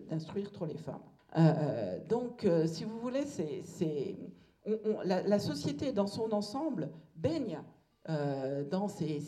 d'instruire 0.09 0.51
trop 0.51 0.65
les 0.65 0.77
femmes. 0.77 1.03
Euh, 1.37 1.99
donc, 2.09 2.47
si 2.67 2.85
vous 2.85 2.99
voulez, 2.99 3.25
c'est, 3.27 4.17
la, 5.05 5.39
société 5.39 5.93
dans 5.93 6.07
son 6.07 6.33
ensemble 6.33 6.91
baigne 7.17 7.61
euh, 8.09 8.65
dans 8.69 8.89
ces, 8.89 9.21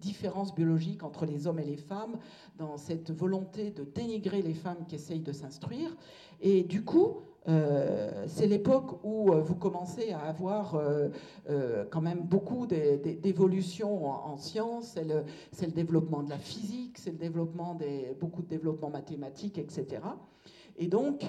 différences 0.00 0.52
biologiques 0.52 1.04
entre 1.04 1.24
les 1.24 1.46
hommes 1.46 1.60
et 1.60 1.64
les 1.64 1.76
femmes, 1.76 2.16
dans 2.56 2.76
cette 2.76 3.12
volonté 3.12 3.70
de 3.70 3.84
dénigrer 3.84 4.42
les 4.42 4.54
femmes 4.54 4.86
qui 4.88 4.96
essayent 4.96 5.20
de 5.20 5.30
s'instruire. 5.30 5.96
Et 6.40 6.64
du 6.64 6.84
coup, 6.84 7.18
euh, 7.46 8.24
c'est 8.26 8.48
l'époque 8.48 9.04
où 9.04 9.30
euh, 9.30 9.40
vous 9.40 9.54
commencez 9.54 10.10
à 10.10 10.18
avoir 10.22 10.80
quand 11.90 12.00
même 12.00 12.22
beaucoup 12.22 12.66
d'évolutions 12.66 14.06
en, 14.06 14.36
sciences. 14.36 14.96
C'est 15.52 15.66
le, 15.66 15.72
développement 15.72 16.24
de 16.24 16.30
la 16.30 16.38
physique, 16.38 16.98
c'est 16.98 17.12
le 17.12 17.18
développement 17.18 17.76
des, 17.76 18.16
beaucoup 18.18 18.42
de 18.42 18.48
développement 18.48 18.90
mathématique, 18.90 19.58
etc. 19.58 20.02
Et 20.76 20.88
donc, 20.88 21.22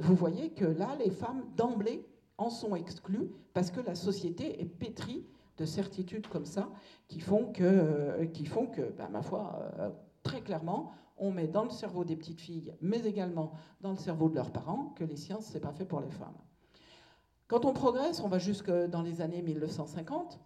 vous 0.00 0.14
voyez 0.14 0.50
que 0.50 0.64
là, 0.64 0.96
les 1.04 1.10
femmes, 1.10 1.44
d'emblée, 1.54 2.02
en 2.38 2.48
sont 2.48 2.74
exclues 2.76 3.30
parce 3.52 3.70
que 3.70 3.80
la 3.80 3.94
société 3.94 4.58
est 4.58 4.64
pétrie 4.64 5.26
de 5.58 5.64
certitudes 5.64 6.26
comme 6.28 6.46
ça 6.46 6.68
qui 7.08 7.20
font 7.20 7.52
que, 7.52 7.62
euh, 7.62 8.26
qui 8.26 8.46
font 8.46 8.66
que 8.66 8.82
ben, 8.92 9.08
ma 9.08 9.22
foi, 9.22 9.72
euh, 9.78 9.90
très 10.22 10.40
clairement, 10.40 10.92
on 11.16 11.30
met 11.30 11.46
dans 11.46 11.64
le 11.64 11.70
cerveau 11.70 12.04
des 12.04 12.16
petites 12.16 12.40
filles, 12.40 12.74
mais 12.80 13.00
également 13.00 13.52
dans 13.80 13.90
le 13.90 13.96
cerveau 13.96 14.28
de 14.28 14.34
leurs 14.34 14.50
parents, 14.50 14.92
que 14.96 15.04
les 15.04 15.16
sciences, 15.16 15.46
c'est 15.46 15.60
pas 15.60 15.72
fait 15.72 15.84
pour 15.84 16.00
les 16.00 16.10
femmes. 16.10 16.36
Quand 17.48 17.64
on 17.64 17.72
progresse, 17.72 18.20
on 18.20 18.28
va 18.28 18.38
jusque 18.38 18.70
dans 18.70 19.02
les 19.02 19.20
années 19.20 19.42
1950, 19.42 20.40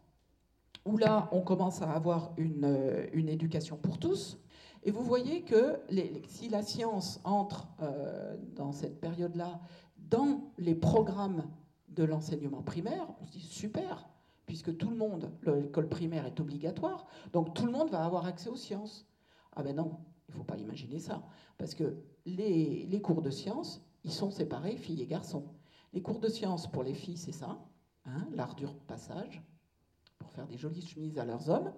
où 0.84 0.96
là, 0.98 1.28
on 1.32 1.40
commence 1.40 1.82
à 1.82 1.90
avoir 1.90 2.32
une, 2.36 2.64
euh, 2.64 3.06
une 3.12 3.28
éducation 3.28 3.76
pour 3.76 3.98
tous. 3.98 4.38
Et 4.82 4.90
vous 4.90 5.02
voyez 5.02 5.42
que 5.42 5.80
si 6.28 6.48
la 6.48 6.62
science 6.62 7.20
entre 7.24 7.66
dans 8.54 8.70
cette 8.70 9.00
période-là 9.00 9.58
dans 9.98 10.52
les 10.58 10.74
programmes 10.74 11.44
de 11.88 12.04
l'enseignement 12.04 12.62
primaire, 12.62 13.08
on 13.20 13.24
se 13.24 13.32
dit 13.32 13.40
super, 13.40 14.08
puisque 14.46 14.76
tout 14.76 14.90
le 14.90 14.96
monde, 14.96 15.30
l'école 15.44 15.88
primaire 15.88 16.24
est 16.26 16.40
obligatoire, 16.40 17.06
donc 17.32 17.54
tout 17.54 17.66
le 17.66 17.72
monde 17.72 17.90
va 17.90 18.04
avoir 18.04 18.26
accès 18.26 18.48
aux 18.48 18.56
sciences. 18.56 19.06
Ah 19.54 19.62
ben 19.62 19.74
non, 19.74 19.98
il 20.28 20.32
ne 20.32 20.38
faut 20.38 20.44
pas 20.44 20.56
imaginer 20.56 20.98
ça, 20.98 21.22
parce 21.58 21.74
que 21.74 21.96
les, 22.24 23.00
cours 23.02 23.22
de 23.22 23.30
sciences, 23.30 23.82
ils 24.04 24.12
sont 24.12 24.30
séparés, 24.30 24.76
filles 24.76 25.02
et 25.02 25.06
garçons. 25.06 25.44
Les 25.92 26.02
cours 26.02 26.20
de 26.20 26.28
sciences 26.28 26.70
pour 26.70 26.82
les 26.82 26.94
filles, 26.94 27.16
c'est 27.16 27.32
ça, 27.32 27.58
hein, 28.04 28.26
l'art 28.34 28.56
passage, 28.86 29.42
pour 30.18 30.30
faire 30.30 30.46
des 30.46 30.56
jolies 30.56 30.86
chemises 30.86 31.18
à 31.18 31.24
leurs 31.24 31.48
hommes. 31.48 31.72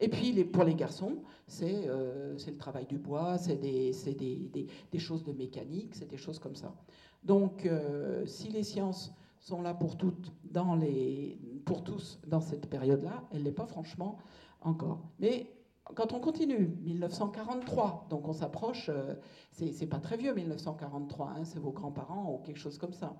Et 0.00 0.08
puis 0.08 0.44
pour 0.44 0.64
les 0.64 0.74
garçons, 0.74 1.22
c'est 1.46 1.88
euh, 1.88 2.36
le 2.46 2.56
travail 2.56 2.86
du 2.86 2.98
bois, 2.98 3.38
c'est 3.38 3.56
des, 3.56 3.92
des, 3.92 4.48
des, 4.52 4.66
des, 4.90 4.98
choses 4.98 5.24
de 5.24 5.32
mécanique, 5.32 5.94
c'est 5.94 6.08
des 6.08 6.16
choses 6.16 6.38
comme 6.38 6.56
ça. 6.56 6.74
Donc 7.22 7.66
euh, 7.66 8.26
si 8.26 8.48
les 8.48 8.62
sciences 8.62 9.12
sont 9.44 9.62
là 9.62 9.74
pour 9.74 9.96
toutes 9.96 10.32
dans 10.42 10.74
les, 10.74 11.38
pour 11.66 11.84
tous 11.84 12.18
dans 12.26 12.40
cette 12.40 12.68
période-là, 12.68 13.22
elle 13.30 13.42
n'est 13.42 13.52
pas 13.52 13.66
franchement 13.66 14.18
encore. 14.62 15.02
Mais 15.18 15.50
quand 15.94 16.14
on 16.14 16.20
continue, 16.20 16.78
1943, 16.82 18.06
donc 18.08 18.26
on 18.26 18.32
s'approche, 18.32 18.88
euh, 18.88 19.14
c'est 19.50 19.86
pas 19.86 20.00
très 20.00 20.16
vieux 20.16 20.32
1943, 20.34 21.28
hein, 21.28 21.44
c'est 21.44 21.58
vos 21.58 21.72
grands-parents 21.72 22.32
ou 22.32 22.38
quelque 22.38 22.58
chose 22.58 22.78
comme 22.78 22.94
ça. 22.94 23.14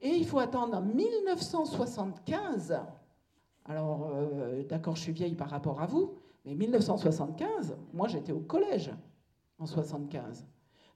Et 0.00 0.10
il 0.10 0.24
faut 0.24 0.38
attendre 0.38 0.80
1975. 0.80 2.80
Alors, 3.64 4.12
euh, 4.14 4.62
d'accord, 4.62 4.94
je 4.94 5.02
suis 5.02 5.12
vieille 5.12 5.34
par 5.34 5.50
rapport 5.50 5.82
à 5.82 5.86
vous, 5.86 6.20
mais 6.44 6.54
1975, 6.54 7.76
moi 7.92 8.06
j'étais 8.06 8.30
au 8.30 8.38
collège 8.38 8.92
en 9.58 9.66
75. 9.66 10.46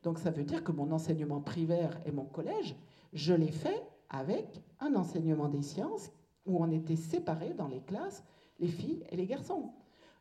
Donc 0.04 0.20
ça 0.20 0.30
veut 0.30 0.44
dire 0.44 0.62
que 0.62 0.70
mon 0.70 0.92
enseignement 0.92 1.40
primaire 1.40 2.00
et 2.06 2.12
mon 2.12 2.26
collège, 2.26 2.76
je 3.12 3.34
l'ai 3.34 3.50
fait 3.50 3.89
avec 4.10 4.62
un 4.80 4.94
enseignement 4.94 5.48
des 5.48 5.62
sciences 5.62 6.10
où 6.46 6.62
on 6.62 6.70
était 6.70 6.96
séparés 6.96 7.54
dans 7.54 7.68
les 7.68 7.80
classes, 7.80 8.24
les 8.58 8.68
filles 8.68 9.04
et 9.10 9.16
les 9.16 9.26
garçons. 9.26 9.72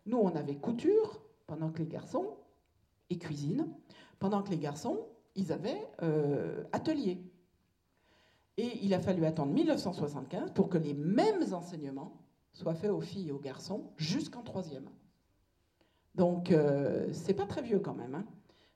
Nous, 0.05 0.17
on 0.17 0.35
avait 0.35 0.55
couture 0.55 1.21
pendant 1.47 1.69
que 1.71 1.79
les 1.79 1.87
garçons, 1.87 2.37
et 3.09 3.17
cuisine, 3.17 3.67
pendant 4.19 4.43
que 4.43 4.49
les 4.49 4.57
garçons, 4.57 4.99
ils 5.35 5.51
avaient 5.51 5.87
euh, 6.03 6.63
atelier. 6.71 7.17
Et 8.57 8.79
il 8.83 8.93
a 8.93 8.99
fallu 8.99 9.25
attendre 9.25 9.53
1975 9.53 10.51
pour 10.51 10.69
que 10.69 10.77
les 10.77 10.93
mêmes 10.93 11.53
enseignements 11.53 12.17
soient 12.53 12.75
faits 12.75 12.91
aux 12.91 13.01
filles 13.01 13.29
et 13.29 13.31
aux 13.31 13.39
garçons 13.39 13.91
jusqu'en 13.97 14.43
troisième. 14.43 14.89
Donc, 16.15 16.51
euh, 16.51 17.07
c'est 17.13 17.33
pas 17.33 17.45
très 17.45 17.61
vieux 17.61 17.79
quand 17.79 17.93
même. 17.93 18.15
Hein. 18.15 18.25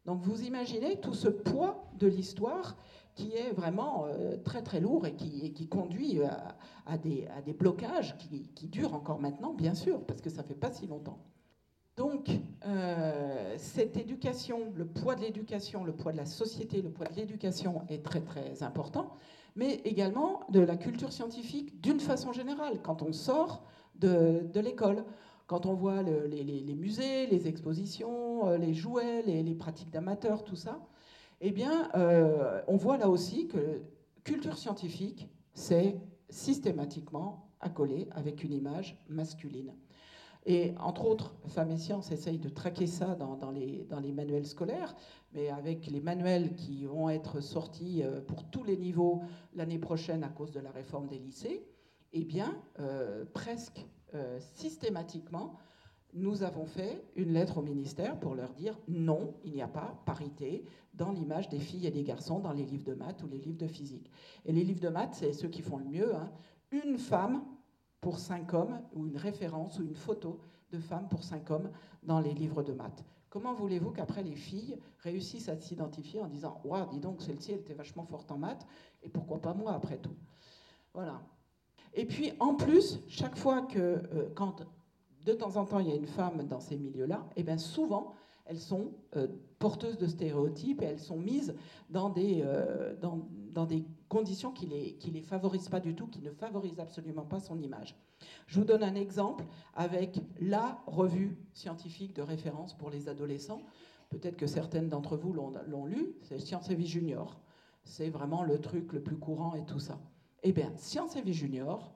Donc, 0.06 0.22
vous 0.22 0.44
imaginez 0.44 1.00
tout 1.00 1.14
ce 1.14 1.30
poids 1.30 1.86
de 1.98 2.08
l'histoire 2.08 2.76
qui 3.16 3.34
est 3.36 3.52
vraiment 3.52 4.06
euh, 4.08 4.38
très 4.44 4.64
très 4.64 4.80
lourd 4.80 5.06
et 5.06 5.14
qui, 5.14 5.68
conduit 5.68 6.22
à, 6.86 6.98
des, 6.98 7.28
à, 7.28 7.42
des, 7.42 7.54
blocages 7.54 8.18
qui, 8.18 8.68
durent 8.68 8.94
encore 8.94 9.20
maintenant, 9.20 9.54
bien 9.54 9.76
sûr, 9.76 10.04
parce 10.06 10.22
que 10.22 10.30
ça 10.30 10.44
fait 10.44 10.56
pas 10.56 10.72
si 10.72 10.88
longtemps. 10.88 11.20
Donc, 11.96 12.30
euh, 12.66 13.54
cette 13.58 13.98
éducation, 13.98 14.74
le 14.76 14.86
poids 14.86 15.16
de 15.16 15.22
l'éducation, 15.22 15.84
le 15.84 15.94
poids 15.94 16.12
de 16.12 16.18
la 16.18 16.26
société, 16.26 16.82
le 16.82 16.90
poids 16.90 17.06
de 17.06 17.16
l'éducation 17.16 17.84
est 17.88 18.04
très 18.04 18.22
très 18.22 18.64
important, 18.64 19.16
mais 19.56 19.76
également 19.86 20.42
de 20.50 20.60
la 20.60 20.76
culture 20.76 21.14
scientifique 21.14 21.80
d'une 21.82 22.00
façon 22.00 22.34
générale, 22.34 22.82
quand 22.82 23.04
on 23.04 23.14
sort 23.14 23.64
de 23.96 24.60
l'école. 24.60 25.06
Quand 25.48 25.66
on 25.66 25.74
voit 25.74 26.02
les, 26.04 26.76
musées, 26.76 27.28
les 27.28 27.48
expositions, 27.48 28.48
euh, 28.48 28.58
les 28.58 28.74
jouets, 28.74 29.22
les, 29.24 29.56
pratiques 29.56 29.92
d'amateurs, 29.92 30.44
tout 30.44 30.56
ça, 30.56 30.80
eh 31.42 31.52
bien, 31.52 31.90
euh, 31.96 32.62
on 32.68 32.78
voit 32.78 32.98
là 32.98 33.10
aussi 33.10 33.48
que 33.48 33.82
culture 34.24 34.58
scientifique, 34.58 35.28
c'est 35.54 35.98
systématiquement 36.30 37.50
accolé 37.60 38.08
avec 38.12 38.44
une 38.44 38.54
image 38.54 38.98
masculine. 39.10 39.74
Et 40.46 40.74
entre 40.80 41.06
autres, 41.06 41.36
Femmes 41.48 41.72
et 41.72 41.78
Sciences 41.78 42.12
essaye 42.12 42.38
de 42.38 42.50
traquer 42.50 42.88
ça 42.88 43.16
dans, 43.16 43.52
les, 43.52 43.86
manuels 44.14 44.46
scolaires, 44.46 44.96
mais 45.34 45.50
avec 45.50 45.88
les 45.88 46.02
manuels 46.02 46.54
qui 46.56 46.86
vont 46.86 47.10
être 47.10 47.42
sortis 47.42 48.02
euh, 48.04 48.22
pour 48.22 48.46
tous 48.46 48.64
les 48.64 48.78
niveaux 48.78 49.22
l'année 49.56 49.80
prochaine 49.80 50.24
à 50.24 50.30
cause 50.30 50.52
de 50.52 50.62
la 50.62 50.72
réforme 50.72 51.08
des 51.08 51.20
lycées, 51.20 51.66
eh 52.14 52.24
bien, 52.24 52.62
presque 53.34 53.84
euh, 54.16 54.40
systématiquement, 54.56 55.58
nous 56.14 56.44
avons 56.44 56.66
fait 56.66 57.04
une 57.16 57.34
lettre 57.34 57.58
au 57.58 57.62
ministère 57.62 58.20
pour 58.20 58.36
leur 58.36 58.54
dire 58.54 58.78
non, 58.88 59.34
il 59.44 59.54
n'y 59.54 59.62
a 59.62 59.68
pas 59.68 60.00
parité 60.06 60.64
dans 60.94 61.12
l'image 61.12 61.50
des 61.50 61.60
filles 61.60 61.88
et 61.88 61.92
des 61.92 62.04
garçons 62.04 62.40
dans 62.40 62.54
les 62.54 62.66
livres 62.66 62.86
de 62.86 62.94
maths 62.94 63.24
ou 63.24 63.28
les 63.28 63.40
livres 63.40 63.58
de 63.58 63.68
physique. 63.68 64.12
Et 64.46 64.52
les 64.54 64.64
livres 64.64 64.82
de 64.82 64.90
maths, 64.90 65.16
c'est 65.16 65.34
ceux 65.34 65.48
qui 65.48 65.64
font 65.64 65.78
le 65.78 65.86
mieux. 65.86 66.16
Hein. 66.16 66.32
Une 66.72 67.00
femme 67.00 67.44
pour 68.00 68.20
cinq 68.20 68.54
hommes, 68.54 68.82
ou 68.94 69.08
une 69.08 69.18
référence 69.18 69.80
ou 69.80 69.84
une 69.84 69.96
photo 69.96 70.40
de 70.72 70.78
femme 70.78 71.08
pour 71.08 71.24
cinq 71.24 71.50
hommes 71.50 71.72
dans 72.04 72.20
les 72.20 72.34
livres 72.34 72.62
de 72.62 72.74
maths. 72.74 73.04
Comment 73.30 73.54
voulez-vous 73.54 73.92
qu'après 73.92 74.22
les 74.22 74.36
filles 74.36 74.78
réussissent 75.00 75.50
à 75.50 75.60
s'identifier 75.60 76.22
en 76.22 76.28
disant 76.28 76.62
Waouh, 76.66 76.90
dis 76.92 77.00
donc, 77.00 77.22
celle-ci, 77.22 77.54
elle 77.54 77.62
était 77.62 77.74
vachement 77.74 78.04
forte 78.06 78.30
en 78.30 78.38
maths, 78.38 78.68
et 79.02 79.10
pourquoi 79.10 79.42
pas 79.42 79.54
moi 79.54 79.74
après 79.74 79.98
tout? 79.98 80.16
Voilà. 80.94 81.22
Et 81.94 82.06
puis, 82.06 82.34
en 82.40 82.56
plus, 82.56 83.00
chaque 83.08 83.38
fois 83.38 83.62
que, 83.62 83.80
euh, 83.80 84.30
quand 84.36 84.66
de 85.26 85.34
temps 85.34 85.56
en 85.56 85.66
temps, 85.66 85.80
il 85.80 85.88
y 85.88 85.92
a 85.92 85.96
une 85.96 86.08
femme 86.08 86.48
dans 86.48 86.60
ces 86.60 86.78
milieux-là, 86.78 87.26
et 87.36 87.42
eh 87.42 87.44
bien 87.44 87.58
souvent, 87.58 88.14
elles 88.46 88.60
sont 88.60 88.92
euh, 89.16 89.28
porteuses 89.60 89.98
de 89.98 90.08
stéréotypes 90.08 90.82
et 90.82 90.86
elles 90.86 91.00
sont 91.00 91.18
mises 91.18 91.56
dans 91.90 92.10
des, 92.10 92.42
euh, 92.44 92.94
dans, 93.00 93.28
dans, 93.54 93.66
des 93.66 93.86
conditions 94.10 94.52
qui 94.52 94.66
les, 94.66 94.96
qui 94.96 95.12
les 95.12 95.22
favorisent 95.22 95.70
pas 95.70 95.80
du 95.80 95.96
tout, 95.96 96.08
qui 96.08 96.22
ne 96.22 96.32
favorisent 96.32 96.80
absolument 96.80 97.24
pas 97.24 97.40
son 97.40 97.60
image. 97.62 97.96
Je 98.48 98.60
vous 98.60 98.66
donne 98.66 98.84
un 98.84 98.96
exemple 98.96 99.46
avec 99.76 100.20
la 100.42 100.82
revue 100.88 101.38
scientifique 101.54 102.14
de 102.16 102.22
référence 102.22 102.74
pour 102.74 102.90
les 102.90 103.08
adolescents. 103.08 103.62
Peut-être 104.10 104.36
que 104.36 104.48
certaines 104.48 104.90
d'entre 104.90 105.16
vous 105.16 105.34
l'ont 105.34 105.86
lu, 105.86 106.14
c'est 106.22 106.40
Science 106.40 106.70
et 106.70 106.76
Vie 106.76 106.88
Junior. 106.88 107.40
C'est 107.84 108.10
vraiment 108.10 108.44
le 108.44 108.60
truc 108.60 108.94
le 108.94 109.02
plus 109.02 109.18
courant 109.18 109.56
et 109.56 109.66
tout 109.66 109.80
ça. 109.80 110.00
Eh 110.44 110.52
bien, 110.52 110.72
Science 110.76 111.16
et 111.16 111.22
Vie 111.22 111.34
Junior 111.34 111.94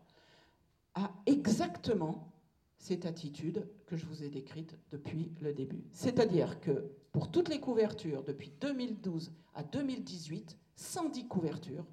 a 0.96 1.12
exactement 1.26 2.32
cette 2.78 3.06
attitude 3.06 3.68
que 3.86 3.98
je 3.98 4.06
vous 4.06 4.24
ai 4.24 4.30
décrite 4.30 4.78
depuis 4.92 5.32
le 5.42 5.54
début. 5.54 5.84
C'est-à-dire 5.92 6.62
que 6.62 6.92
pour 7.12 7.30
toutes 7.30 7.50
les 7.50 7.60
couvertures, 7.60 8.24
depuis 8.24 8.52
2012 8.62 9.32
à 9.54 9.64
2018, 9.64 10.58
110 10.76 11.28
couvertures, 11.28 11.86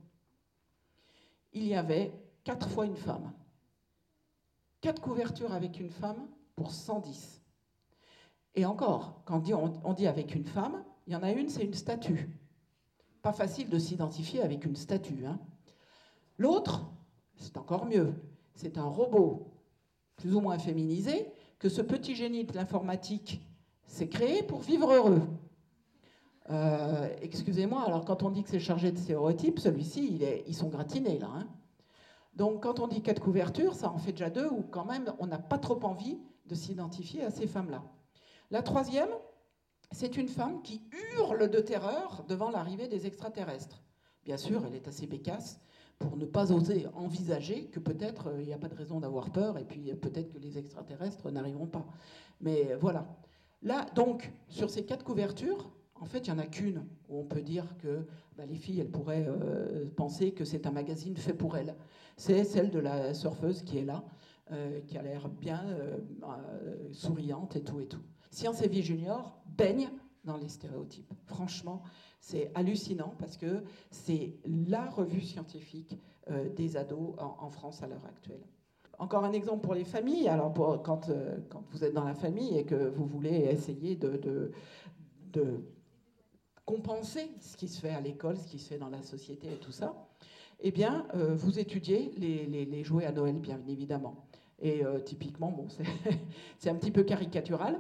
il 1.53 1.67
y 1.67 1.75
avait 1.75 2.13
4 2.45 2.69
fois 2.69 2.87
une 2.87 2.97
femme. 2.97 3.33
4 4.81 5.01
couvertures 5.01 5.53
avec 5.53 5.81
une 5.81 5.91
femme 5.91 6.29
pour 6.55 6.71
110. 6.71 7.41
Et 8.55 8.65
encore, 8.65 9.23
quand 9.25 9.43
on 9.51 9.93
dit, 9.95 10.07
avec 10.07 10.35
une 10.35 10.45
femme, 10.45 10.85
il 11.07 11.15
y 11.15 11.17
en 11.17 11.23
a 11.23 11.33
une, 11.33 11.49
c'est 11.49 11.65
une 11.65 11.75
statue. 11.75 12.29
Pas 13.23 13.33
facile 13.33 13.69
de 13.69 13.79
s'identifier 13.79 14.43
avec 14.43 14.65
une 14.65 14.77
statue. 14.77 15.27
Hein. 15.27 15.41
L'autre, 16.39 16.85
c'est 17.37 17.57
encore 17.57 17.87
mieux. 17.87 18.15
C'est 18.55 18.79
un 18.79 18.85
robot 18.85 19.51
plus 20.17 20.35
ou 20.35 20.41
moins 20.41 20.59
féminisé, 20.59 21.33
que 21.59 21.69
ce 21.69 21.83
petit 21.83 22.15
génie 22.15 22.45
de 22.45 22.55
l'informatique 22.55 23.41
s'est 23.87 24.09
créé 24.09 24.43
pour 24.43 24.61
vivre 24.61 24.93
heureux. 24.93 25.23
Euh, 26.51 27.09
excusez-moi, 27.23 27.83
alors 27.87 28.05
quand 28.05 28.23
on 28.23 28.31
dit 28.31 28.43
que 28.43 28.51
c'est 28.51 28.61
chargé 28.61 28.93
de 28.93 28.99
stéréotypes, 28.99 29.59
celui-ci, 29.59 30.21
ils 30.47 30.55
sont 30.55 30.69
gratinés 30.69 31.19
là. 31.19 31.31
Hein. 31.35 31.49
Donc 32.37 32.63
quand 32.63 32.81
on 32.81 32.87
dit 32.87 33.03
quatre 33.03 33.23
couvertures, 33.23 33.75
ça 33.75 33.91
en 33.91 33.99
fait 33.99 34.13
déjà 34.13 34.31
deux, 34.31 34.49
ou 34.49 34.63
quand 34.63 34.85
même 34.85 35.13
on 35.19 35.27
n'a 35.27 35.39
pas 35.39 35.59
trop 35.59 35.83
envie 35.85 36.19
de 36.47 36.55
s'identifier 36.55 37.25
à 37.25 37.31
ces 37.31 37.47
femmes-là. 37.47 37.83
La 38.51 38.63
troisième, 38.63 39.09
c'est 39.91 40.17
une 40.17 40.29
femme 40.29 40.61
qui 40.63 40.83
hurle 41.17 41.49
de 41.49 41.61
terreur 41.61 42.25
devant 42.29 42.51
l'arrivée 42.51 42.89
des 42.89 43.07
extraterrestres. 43.07 43.83
Bien 44.25 44.37
sûr, 44.37 44.65
elle 44.67 44.75
est 44.75 44.89
assez 44.89 45.07
bécasse, 45.07 45.61
pour 46.05 46.19
ne 46.19 46.27
pas 46.27 46.53
oser 46.53 46.87
envisager 46.95 47.65
que 47.69 47.81
peut-être 47.81 48.29
euh, 48.29 48.43
il 48.43 48.47
n'y 48.47 48.53
a 48.53 48.59
pas 48.59 48.69
de 48.69 48.75
raison 48.75 49.01
d'avoir 49.01 49.31
peur 49.31 49.57
et 49.57 49.65
puis 49.65 49.93
peut-être 49.95 50.31
que 50.31 50.39
les 50.39 50.59
extraterrestres 50.59 51.31
n'arriveront 51.31 51.67
pas. 51.67 51.87
Mais 52.41 52.73
euh, 52.73 52.77
voilà. 52.79 53.07
Là, 53.63 53.87
donc, 53.95 54.31
sur 54.49 54.69
ces 54.69 54.85
quatre 54.85 55.05
couvertures, 55.05 55.71
en 55.95 56.05
fait, 56.05 56.27
il 56.27 56.35
n'y 56.35 56.39
en 56.39 56.43
a 56.43 56.47
qu'une 56.47 56.85
où 57.09 57.19
on 57.19 57.25
peut 57.25 57.41
dire 57.41 57.65
que 57.79 58.07
bah, 58.37 58.45
les 58.45 58.57
filles, 58.57 58.81
elles 58.81 58.91
pourraient 58.91 59.27
euh, 59.27 59.87
penser 59.97 60.33
que 60.33 60.45
c'est 60.45 60.67
un 60.67 60.73
magazine 60.73 61.17
fait 61.17 61.33
pour 61.33 61.57
elles. 61.57 61.75
C'est 62.19 62.45
celle 62.45 62.71
de 62.71 62.79
la 62.79 63.15
surfeuse 63.15 63.63
qui 63.63 63.79
est 63.79 63.85
là, 63.85 64.05
qui 64.87 64.97
a 64.97 65.03
l'air 65.03 65.29
bien 65.29 65.65
souriante 66.93 67.57
et 67.57 67.65
tout 67.65 67.81
et 67.81 67.87
tout. 67.87 68.03
Science 68.31 68.63
et 68.63 68.69
Vie 68.69 68.83
Junior 68.83 69.43
baigne 69.47 69.89
dans 70.25 70.37
les 70.37 70.49
stéréotypes. 70.49 71.13
Franchement, 71.27 71.83
c'est 72.21 72.51
hallucinant 72.55 73.15
parce 73.19 73.37
que 73.37 73.63
c'est 73.91 74.35
la 74.47 74.89
revue 74.89 75.21
scientifique 75.21 75.99
euh, 76.31 76.49
des 76.49 76.79
ados 76.79 77.15
en, 77.19 77.51
France 77.51 77.83
à 77.83 77.87
l'heure 77.87 78.05
actuelle. 78.07 78.41
Encore 78.99 79.25
un 79.25 79.33
exemple 79.33 79.61
pour 79.61 79.75
les 79.75 79.85
familles. 79.85 80.29
Alors, 80.29 80.55
quand, 80.83 81.11
euh, 81.11 81.37
quand, 81.51 81.65
vous 81.71 81.85
êtes 81.85 81.93
dans 81.93 82.05
la 82.05 82.15
famille 82.15 82.57
et 82.57 82.65
que 82.65 82.89
vous 82.89 83.05
voulez 83.05 83.49
essayer 83.51 83.95
de, 83.95 84.51
de, 85.33 85.65
compenser 86.65 87.31
ce 87.41 87.59
qui 87.59 87.69
se 87.69 87.79
fait 87.79 87.91
à 87.91 88.01
l'école, 88.01 88.39
ce 88.39 88.47
qui 88.47 88.59
se 88.59 88.69
fait 88.69 88.79
dans 88.79 88.89
la 88.89 89.03
société 89.03 89.49
et 89.53 89.57
tout 89.57 89.73
ça, 89.73 90.09
eh 90.61 90.71
bien, 90.71 91.07
euh, 91.15 91.35
vous 91.35 91.59
étudiez 91.59 92.13
les, 92.17 92.47
les, 92.47 92.85
jouets 92.85 93.05
à 93.05 93.13
Noël, 93.13 93.39
bien 93.39 93.61
évidemment. 93.69 94.25
Et 94.63 94.83
typiquement, 95.05 95.51
bon, 95.51 95.67
c'est 96.59 96.71
un 96.71 96.77
petit 96.77 96.93
peu 96.93 97.03
caricatural, 97.03 97.79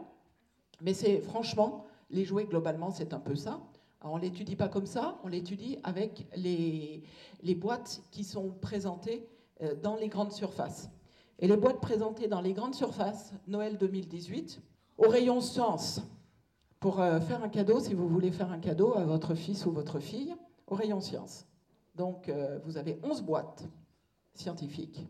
mais 0.82 0.92
c'est 0.92 1.20
franchement 1.20 1.83
les 2.10 2.24
jouets, 2.24 2.44
globalement, 2.44 2.90
c'est 2.90 3.12
un 3.14 3.20
peu 3.20 3.34
ça. 3.36 3.60
on 4.02 4.16
ne 4.16 4.22
l'étudie 4.22 4.56
pas 4.56 4.68
comme 4.68 4.86
ça, 4.86 5.18
on 5.24 5.28
l'étudie 5.28 5.78
avec 5.82 6.26
les, 6.36 7.02
les, 7.42 7.54
boîtes 7.54 8.02
qui 8.10 8.24
sont 8.24 8.50
présentées 8.60 9.26
euh, 9.62 9.74
dans 9.82 9.96
les 9.96 10.08
grandes 10.08 10.32
surfaces. 10.32 10.90
Et 11.38 11.48
les 11.48 11.56
boîtes 11.56 11.80
présentées 11.80 12.28
dans 12.28 12.40
les 12.40 12.52
grandes 12.52 12.74
surfaces, 12.74 13.32
Noël 13.46 13.76
2018, 13.78 14.60
au 14.98 15.08
rayon 15.08 15.40
science, 15.40 16.00
pour 16.80 17.00
euh, 17.00 17.20
faire 17.20 17.42
un 17.42 17.48
cadeau, 17.48 17.80
si 17.80 17.94
vous 17.94 18.08
voulez 18.08 18.30
faire 18.30 18.52
un 18.52 18.58
cadeau 18.58 18.94
à 18.94 19.04
votre 19.04 19.34
fils 19.34 19.66
ou 19.66 19.72
votre 19.72 20.00
fille, 20.00 20.34
au 20.66 20.74
rayon 20.74 21.00
science. 21.00 21.46
Donc, 21.94 22.28
euh, 22.28 22.58
vous 22.64 22.76
avez 22.76 22.98
11 23.02 23.22
boîtes 23.22 23.64
scientifiques. 24.34 25.00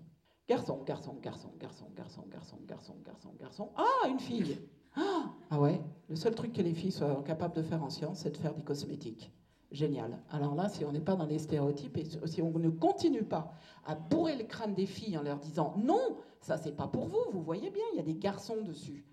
Garçon, 0.48 0.82
garçon, 0.84 1.18
garçon, 1.22 1.50
garçon, 1.58 1.86
garçon, 1.96 2.24
garçon, 2.30 2.56
garçon, 2.66 2.94
garçon, 3.04 3.34
garçon. 3.40 3.70
Ah, 3.76 4.08
une 4.08 4.20
fille 4.20 4.58
ah 5.50 5.60
ouais, 5.60 5.80
le 6.08 6.16
seul 6.16 6.34
truc 6.34 6.52
que 6.52 6.62
les 6.62 6.74
filles 6.74 6.92
soient 6.92 7.22
capables 7.26 7.54
de 7.54 7.62
faire 7.62 7.82
en 7.82 7.90
science, 7.90 8.20
c'est 8.20 8.30
de 8.30 8.36
faire 8.36 8.54
des 8.54 8.62
cosmétiques. 8.62 9.32
Génial. 9.74 10.18
Alors 10.30 10.54
là, 10.54 10.68
si 10.68 10.84
on 10.84 10.92
n'est 10.92 11.00
pas 11.00 11.16
dans 11.16 11.26
les 11.26 11.40
stéréotypes 11.40 11.96
et 11.96 12.04
si 12.26 12.40
on 12.40 12.56
ne 12.56 12.70
continue 12.70 13.24
pas 13.24 13.52
à 13.84 13.96
bourrer 13.96 14.36
le 14.36 14.44
crâne 14.44 14.72
des 14.72 14.86
filles 14.86 15.18
en 15.18 15.22
leur 15.22 15.38
disant 15.38 15.74
non, 15.82 16.16
ça 16.40 16.56
c'est 16.56 16.76
pas 16.76 16.86
pour 16.86 17.08
vous, 17.08 17.24
vous 17.32 17.42
voyez 17.42 17.70
bien, 17.70 17.82
il 17.92 17.96
y 17.96 18.00
a 18.00 18.04
des 18.04 18.14
garçons 18.14 18.62
dessus. 18.62 19.04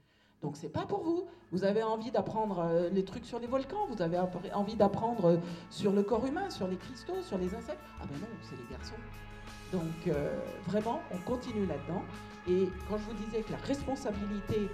Donc 0.42 0.58
c'est 0.58 0.70
pas 0.70 0.86
pour 0.86 1.02
vous. 1.02 1.24
Vous 1.52 1.64
avez 1.64 1.82
envie 1.82 2.12
d'apprendre 2.12 2.60
euh, 2.60 2.90
les 2.90 3.04
trucs 3.04 3.26
sur 3.26 3.40
les 3.40 3.48
volcans, 3.48 3.88
vous 3.90 4.02
avez 4.04 4.20
envie 4.54 4.76
d'apprendre 4.76 5.26
euh, 5.26 5.38
sur 5.72 5.92
le 5.92 6.04
corps 6.04 6.26
humain, 6.26 6.50
sur 6.50 6.68
les 6.68 6.78
cristaux, 6.78 7.22
sur 7.24 7.40
les 7.40 7.56
insectes. 7.56 7.82
Ah 8.00 8.06
ben 8.06 8.20
non, 8.20 8.28
c'est 8.44 8.56
les 8.56 8.70
garçons. 8.70 8.96
Donc 9.72 9.82
euh, 10.08 10.38
vraiment, 10.68 11.00
on 11.12 11.18
continue 11.28 11.66
là-dedans. 11.66 12.04
Et 12.48 12.70
quand 12.88 12.98
je 12.98 13.04
vous 13.04 13.26
disais 13.26 13.42
que 13.42 13.52
la 13.52 13.58
responsabilité 13.58 14.70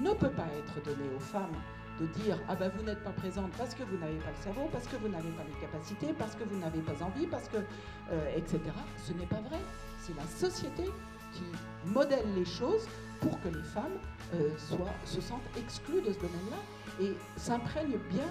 ne 0.00 0.10
peut 0.12 0.30
pas 0.30 0.46
être 0.58 0.84
donné 0.84 1.08
aux 1.16 1.20
femmes 1.20 1.56
de 2.00 2.06
dire 2.06 2.38
ah 2.48 2.56
ben 2.56 2.70
vous 2.76 2.82
n'êtes 2.82 3.02
pas 3.04 3.10
présente 3.10 3.50
parce 3.56 3.74
que 3.74 3.84
vous 3.84 3.96
n'avez 3.98 4.18
pas 4.18 4.30
le 4.36 4.42
cerveau, 4.42 4.68
parce 4.72 4.86
que 4.86 4.96
vous 4.96 5.08
n'avez 5.08 5.30
pas 5.30 5.44
les 5.44 5.60
capacités, 5.60 6.12
parce 6.18 6.34
que 6.34 6.44
vous 6.44 6.58
n'avez 6.58 6.80
pas 6.80 7.04
envie, 7.04 7.26
parce 7.26 7.48
que 7.48 7.58
euh, 7.58 8.36
etc. 8.36 8.60
Ce 8.98 9.12
n'est 9.12 9.26
pas 9.26 9.40
vrai. 9.40 9.60
C'est 9.98 10.16
la 10.16 10.26
société 10.26 10.84
qui 11.32 11.44
modèle 11.86 12.26
les 12.34 12.44
choses 12.44 12.86
pour 13.20 13.40
que 13.40 13.48
les 13.48 13.62
femmes 13.62 13.98
euh, 14.34 14.50
soient, 14.58 14.94
se 15.04 15.20
sentent 15.20 15.48
exclues 15.56 16.02
de 16.02 16.12
ce 16.12 16.18
domaine-là 16.18 16.58
et 17.00 17.14
s'imprègnent 17.36 17.98
bien 18.10 18.26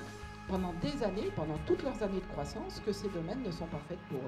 pendant 0.47 0.73
des 0.82 1.04
années, 1.04 1.32
pendant 1.36 1.58
toutes 1.65 1.84
leurs 1.84 2.02
années 2.04 2.19
de 2.19 2.32
croissance, 2.34 2.82
que 2.86 2.91
ces 2.91 3.10
domaines 3.10 3.41
ne 3.43 3.52
sont 3.52 3.65
pas 3.67 3.82
faits 3.88 3.99
pour, 4.10 4.21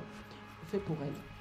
faits 0.68 0.84
pour 0.86 0.98
elles. 1.04 1.35